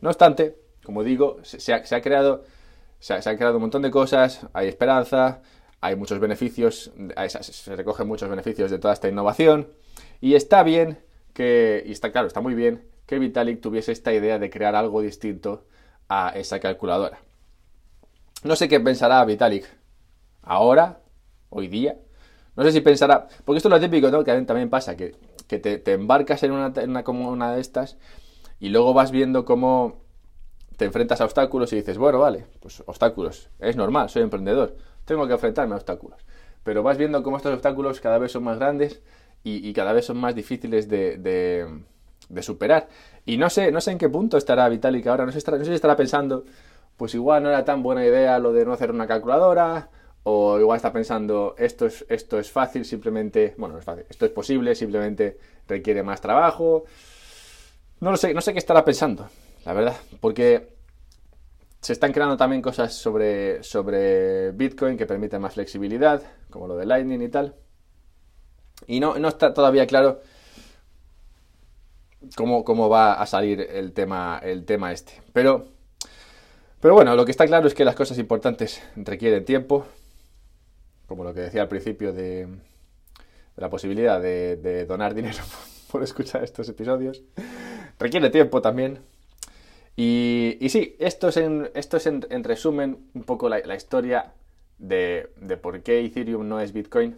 No 0.00 0.10
obstante, 0.10 0.56
como 0.84 1.02
digo, 1.02 1.38
se, 1.42 1.72
ha, 1.72 2.00
creado, 2.00 2.44
se, 2.98 3.14
ha, 3.14 3.20
creado 3.20 3.56
un 3.56 3.62
montón 3.62 3.82
de 3.82 3.90
cosas, 3.90 4.46
hay 4.52 4.68
esperanza, 4.68 5.42
hay 5.80 5.96
muchos 5.96 6.18
beneficios, 6.18 6.90
se 7.40 7.76
recogen 7.76 8.08
muchos 8.08 8.28
beneficios 8.28 8.70
de 8.70 8.78
toda 8.78 8.94
esta 8.94 9.08
innovación 9.08 9.68
y 10.20 10.34
está 10.34 10.62
bien 10.62 10.98
que, 11.32 11.82
y 11.86 11.92
está 11.92 12.12
claro, 12.12 12.26
está 12.26 12.40
muy 12.40 12.54
bien 12.54 12.84
que 13.06 13.18
Vitalik 13.18 13.60
tuviese 13.60 13.90
esta 13.90 14.12
idea 14.12 14.38
de 14.38 14.50
crear 14.50 14.76
algo 14.76 15.02
distinto 15.02 15.64
a 16.08 16.30
esa 16.30 16.60
calculadora. 16.60 17.18
No 18.44 18.54
sé 18.54 18.68
qué 18.68 18.78
pensará 18.78 19.24
Vitalik 19.24 19.66
ahora, 20.42 21.00
hoy 21.48 21.68
día. 21.68 21.96
No 22.54 22.62
sé 22.62 22.72
si 22.72 22.80
pensará, 22.80 23.26
porque 23.44 23.56
esto 23.58 23.68
es 23.68 23.72
lo 23.72 23.80
típico, 23.80 24.10
¿no? 24.10 24.22
Que 24.22 24.40
también 24.42 24.70
pasa, 24.70 24.96
que, 24.96 25.16
te, 25.48 25.92
embarcas 25.92 26.42
en 26.42 26.52
una, 26.52 26.72
en 26.76 26.90
una, 26.90 27.02
como 27.02 27.30
una 27.30 27.52
de 27.52 27.60
estas 27.60 27.98
y 28.60 28.68
luego 28.68 28.94
vas 28.94 29.10
viendo 29.10 29.44
cómo 29.44 30.04
te 30.76 30.84
enfrentas 30.84 31.20
a 31.20 31.24
obstáculos 31.24 31.72
y 31.72 31.76
dices, 31.76 31.98
bueno, 31.98 32.20
vale, 32.20 32.46
pues 32.60 32.82
obstáculos, 32.86 33.50
es 33.58 33.76
normal, 33.76 34.08
soy 34.08 34.22
emprendedor, 34.22 34.76
tengo 35.04 35.26
que 35.26 35.32
enfrentarme 35.32 35.74
a 35.74 35.78
obstáculos. 35.78 36.20
Pero 36.62 36.82
vas 36.82 36.96
viendo 36.96 37.22
cómo 37.22 37.38
estos 37.38 37.54
obstáculos 37.54 38.00
cada 38.00 38.18
vez 38.18 38.32
son 38.32 38.44
más 38.44 38.58
grandes 38.58 39.02
y, 39.42 39.72
cada 39.72 39.92
vez 39.92 40.04
son 40.06 40.18
más 40.18 40.34
difíciles 40.34 40.88
de, 40.88 41.66
superar. 42.40 42.88
Y 43.24 43.36
no 43.36 43.50
sé, 43.50 43.72
no 43.72 43.80
sé 43.80 43.92
en 43.92 43.98
qué 43.98 44.08
punto 44.08 44.36
estará 44.36 44.68
Vitalik 44.68 45.06
ahora, 45.06 45.26
no 45.26 45.32
sé, 45.32 45.38
no 45.50 45.58
sé 45.58 45.64
si 45.64 45.72
estará 45.72 45.96
pensando, 45.96 46.44
pues 46.96 47.14
igual 47.14 47.42
no 47.42 47.48
era 47.48 47.64
tan 47.64 47.82
buena 47.82 48.04
idea 48.04 48.38
lo 48.38 48.52
de 48.52 48.64
no 48.64 48.72
hacer 48.72 48.90
una 48.90 49.06
calculadora, 49.06 49.88
o 50.22 50.58
igual 50.58 50.76
está 50.76 50.92
pensando, 50.92 51.54
esto 51.58 51.86
es, 51.86 52.04
esto 52.08 52.38
es 52.38 52.50
fácil, 52.50 52.84
simplemente, 52.84 53.54
bueno, 53.56 53.78
es 53.78 53.84
fácil, 53.84 54.04
esto 54.08 54.26
es 54.26 54.32
posible, 54.32 54.74
simplemente 54.74 55.38
requiere 55.66 56.02
más 56.02 56.20
trabajo. 56.20 56.84
No 58.00 58.10
lo 58.10 58.16
sé, 58.16 58.34
no 58.34 58.40
sé 58.40 58.52
qué 58.52 58.58
estará 58.58 58.84
pensando, 58.84 59.28
la 59.64 59.72
verdad, 59.72 59.96
porque 60.20 60.74
se 61.80 61.94
están 61.94 62.12
creando 62.12 62.36
también 62.36 62.60
cosas 62.60 62.92
sobre, 62.94 63.62
sobre 63.62 64.52
Bitcoin 64.52 64.98
que 64.98 65.06
permiten 65.06 65.40
más 65.40 65.54
flexibilidad, 65.54 66.22
como 66.50 66.66
lo 66.66 66.76
de 66.76 66.84
Lightning 66.84 67.22
y 67.22 67.28
tal. 67.28 67.54
Y 68.86 69.00
no, 69.00 69.18
no 69.18 69.28
está 69.28 69.54
todavía 69.54 69.86
claro 69.86 70.20
cómo, 72.36 72.64
cómo, 72.64 72.88
va 72.88 73.14
a 73.14 73.26
salir 73.26 73.60
el 73.60 73.92
tema, 73.92 74.40
el 74.42 74.64
tema 74.64 74.92
este. 74.92 75.20
Pero, 75.32 75.68
pero 76.80 76.94
bueno, 76.94 77.14
lo 77.14 77.24
que 77.24 77.30
está 77.30 77.46
claro 77.46 77.66
es 77.66 77.74
que 77.74 77.84
las 77.84 77.94
cosas 77.94 78.18
importantes 78.18 78.82
requieren 78.96 79.44
tiempo, 79.44 79.86
como 81.06 81.24
lo 81.24 81.34
que 81.34 81.40
decía 81.40 81.62
al 81.62 81.68
principio 81.68 82.12
de, 82.12 82.48
la 83.56 83.70
posibilidad 83.70 84.20
de 84.20 84.86
donar 84.86 85.14
dinero 85.14 85.38
por 85.90 86.02
escuchar 86.02 86.42
estos 86.44 86.68
episodios 86.68 87.22
requiere 88.00 88.30
tiempo 88.30 88.60
también. 88.60 88.98
Y, 89.94 90.56
y 90.60 90.70
sí, 90.70 90.96
esto 90.98 91.28
es, 91.28 91.36
en, 91.36 91.70
esto 91.74 91.98
es 91.98 92.06
en, 92.06 92.44
resumen 92.44 92.98
un 93.14 93.22
poco 93.22 93.48
la, 93.48 93.74
historia 93.76 94.32
de, 94.78 95.28
por 95.62 95.82
qué 95.82 96.04
Ethereum 96.04 96.48
no 96.48 96.58
es 96.58 96.72
Bitcoin. 96.72 97.16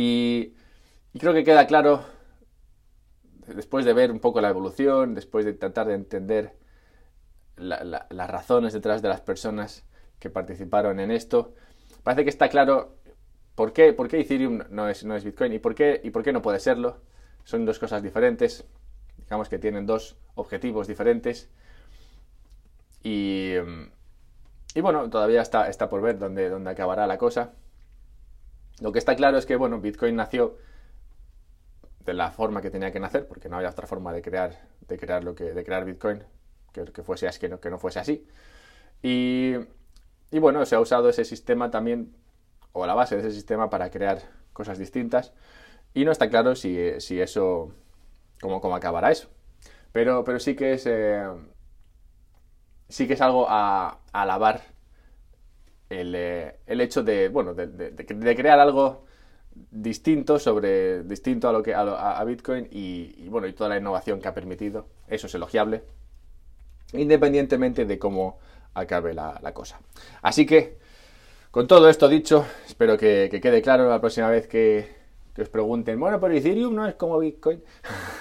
Y, 0.00 0.54
creo 1.18 1.34
que 1.34 1.42
queda 1.42 1.66
claro, 1.66 2.04
después 3.48 3.84
de 3.84 3.92
ver 3.94 4.12
un 4.12 4.20
poco 4.20 4.40
la 4.40 4.48
evolución, 4.48 5.16
después 5.16 5.44
de 5.44 5.54
tratar 5.54 5.88
de 5.88 5.94
entender 5.94 6.54
las 7.56 8.30
razones 8.30 8.72
detrás 8.72 9.02
de 9.02 9.08
las 9.08 9.20
personas 9.20 9.84
que 10.20 10.30
participaron 10.30 11.00
en 11.00 11.10
esto, 11.10 11.56
parece 12.04 12.22
que 12.22 12.30
está 12.30 12.48
claro 12.48 12.94
por 13.56 13.72
qué, 13.72 13.92
por 13.92 14.06
qué 14.06 14.20
Ethereum 14.20 14.62
no 14.70 14.88
es, 14.88 15.04
no 15.04 15.16
es 15.16 15.24
Bitcoin 15.24 15.52
y 15.52 15.58
por, 15.58 15.74
qué, 15.74 16.00
y 16.04 16.10
por 16.10 16.22
qué 16.22 16.32
no 16.32 16.42
puede 16.42 16.60
serlo. 16.60 17.00
Son 17.42 17.64
dos 17.64 17.80
cosas 17.80 18.00
diferentes 18.00 18.64
digamos 19.16 19.48
que 19.48 19.58
tienen 19.58 19.84
dos 19.84 20.16
objetivos 20.36 20.86
diferentes. 20.86 21.50
Y, 23.02 23.54
y 24.74 24.80
bueno, 24.80 25.10
todavía 25.10 25.42
está, 25.42 25.68
está 25.68 25.88
por 25.88 26.02
ver 26.02 26.20
dónde, 26.20 26.48
dónde 26.48 26.70
acabará 26.70 27.08
la 27.08 27.18
cosa. 27.18 27.52
Lo 28.80 28.92
que 28.92 28.98
está 28.98 29.16
claro 29.16 29.38
es 29.38 29.46
que, 29.46 29.56
bueno, 29.56 29.80
Bitcoin 29.80 30.16
nació 30.16 30.56
de 32.04 32.14
la 32.14 32.30
forma 32.30 32.62
que 32.62 32.70
tenía 32.70 32.92
que 32.92 33.00
nacer, 33.00 33.26
porque 33.26 33.48
no 33.48 33.56
había 33.56 33.70
otra 33.70 33.86
forma 33.86 34.12
de 34.12 34.22
crear, 34.22 34.68
de 34.86 34.98
crear 34.98 35.24
lo 35.24 35.34
que, 35.34 35.52
de 35.52 35.64
crear 35.64 35.84
Bitcoin 35.84 36.22
que, 36.72 36.84
que 36.84 37.02
fuese 37.02 37.28
así, 37.28 37.48
no, 37.48 37.60
que 37.60 37.70
no 37.70 37.78
fuese 37.78 37.98
así. 37.98 38.26
Y, 39.02 39.54
y, 40.30 40.38
bueno, 40.38 40.64
se 40.64 40.74
ha 40.74 40.80
usado 40.80 41.08
ese 41.08 41.24
sistema 41.24 41.70
también, 41.70 42.14
o 42.72 42.86
la 42.86 42.94
base 42.94 43.16
de 43.16 43.22
ese 43.22 43.32
sistema 43.32 43.70
para 43.70 43.90
crear 43.90 44.22
cosas 44.52 44.78
distintas. 44.78 45.32
Y 45.94 46.04
no 46.04 46.12
está 46.12 46.28
claro 46.28 46.54
si, 46.54 47.00
si 47.00 47.20
eso 47.20 47.72
cómo, 48.40 48.60
cómo 48.60 48.76
acabará 48.76 49.10
eso. 49.10 49.28
Pero, 49.92 50.24
pero 50.24 50.38
sí 50.38 50.54
que 50.54 50.74
es. 50.74 50.86
Eh, 50.86 51.26
sí 52.88 53.06
que 53.06 53.14
es 53.14 53.20
algo 53.20 53.46
a, 53.48 53.98
alabar 54.12 54.62
el, 55.90 56.14
eh, 56.14 56.56
el, 56.66 56.80
hecho 56.80 57.02
de. 57.02 57.28
Bueno, 57.28 57.54
de, 57.54 58.36
crear 58.36 58.60
algo 58.60 59.04
distinto 59.70 60.38
sobre 60.38 61.02
distinto 61.02 61.48
a 61.48 61.52
lo 61.52 61.62
que 61.62 61.74
a, 61.74 62.22
Bitcoin 62.24 62.68
y, 62.70 63.28
bueno 63.28 63.46
y 63.46 63.52
toda 63.52 63.70
la 63.70 63.78
innovación 63.78 64.20
que 64.20 64.28
ha 64.28 64.34
permitido. 64.34 64.86
Eso 65.08 65.26
es 65.26 65.34
elogiable 65.34 65.82
independientemente 66.92 67.84
de 67.84 67.98
cómo 67.98 68.38
acabe 68.72 69.12
la, 69.12 69.52
cosa. 69.52 69.78
Así 70.22 70.46
que 70.46 70.78
con 71.50 71.66
todo 71.66 71.88
esto 71.88 72.08
dicho 72.08 72.46
espero 72.66 72.96
que, 72.96 73.28
quede 73.42 73.60
claro 73.60 73.88
la 73.88 74.00
próxima 74.00 74.30
vez 74.30 74.46
que, 74.46 74.96
os 75.38 75.48
pregunten 75.48 76.00
bueno 76.00 76.18
pero 76.18 76.34
Ethereum 76.34 76.74
no 76.74 76.88
es 76.88 76.96
como 76.96 77.16
Bitcoin 77.16 77.62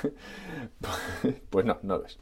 pues 1.50 1.66
no 1.66 1.80
no 1.84 1.98
lo 1.98 2.06
es. 2.06 2.20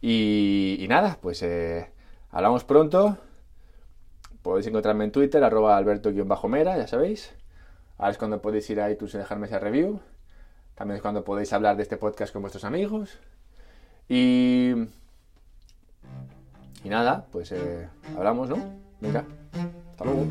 Y, 0.00 0.86
nada 0.88 1.18
pues 1.20 1.42
eh, 1.42 1.90
hablamos 2.30 2.64
pronto 2.64 3.18
podéis 4.48 4.66
encontrarme 4.66 5.04
en 5.04 5.12
Twitter 5.12 5.44
arroba 5.44 5.76
alberto-mera 5.76 6.78
ya 6.78 6.86
sabéis 6.86 7.34
Ahora 7.98 8.12
es 8.12 8.18
cuando 8.18 8.40
podéis 8.40 8.70
ir 8.70 8.80
a 8.80 8.90
iTunes 8.90 9.14
y 9.14 9.18
dejarme 9.18 9.46
esa 9.46 9.58
review. 9.58 10.00
También 10.76 10.96
es 10.96 11.02
cuando 11.02 11.24
podéis 11.24 11.52
hablar 11.52 11.76
de 11.76 11.82
este 11.82 11.96
podcast 11.96 12.32
con 12.32 12.42
vuestros 12.42 12.62
amigos. 12.62 13.18
Y. 14.08 14.72
Y 16.84 16.88
nada, 16.88 17.26
pues 17.32 17.50
eh, 17.50 17.88
hablamos, 18.16 18.48
¿no? 18.48 18.56
Venga, 19.00 19.24
hasta 19.90 20.04
luego. 20.04 20.26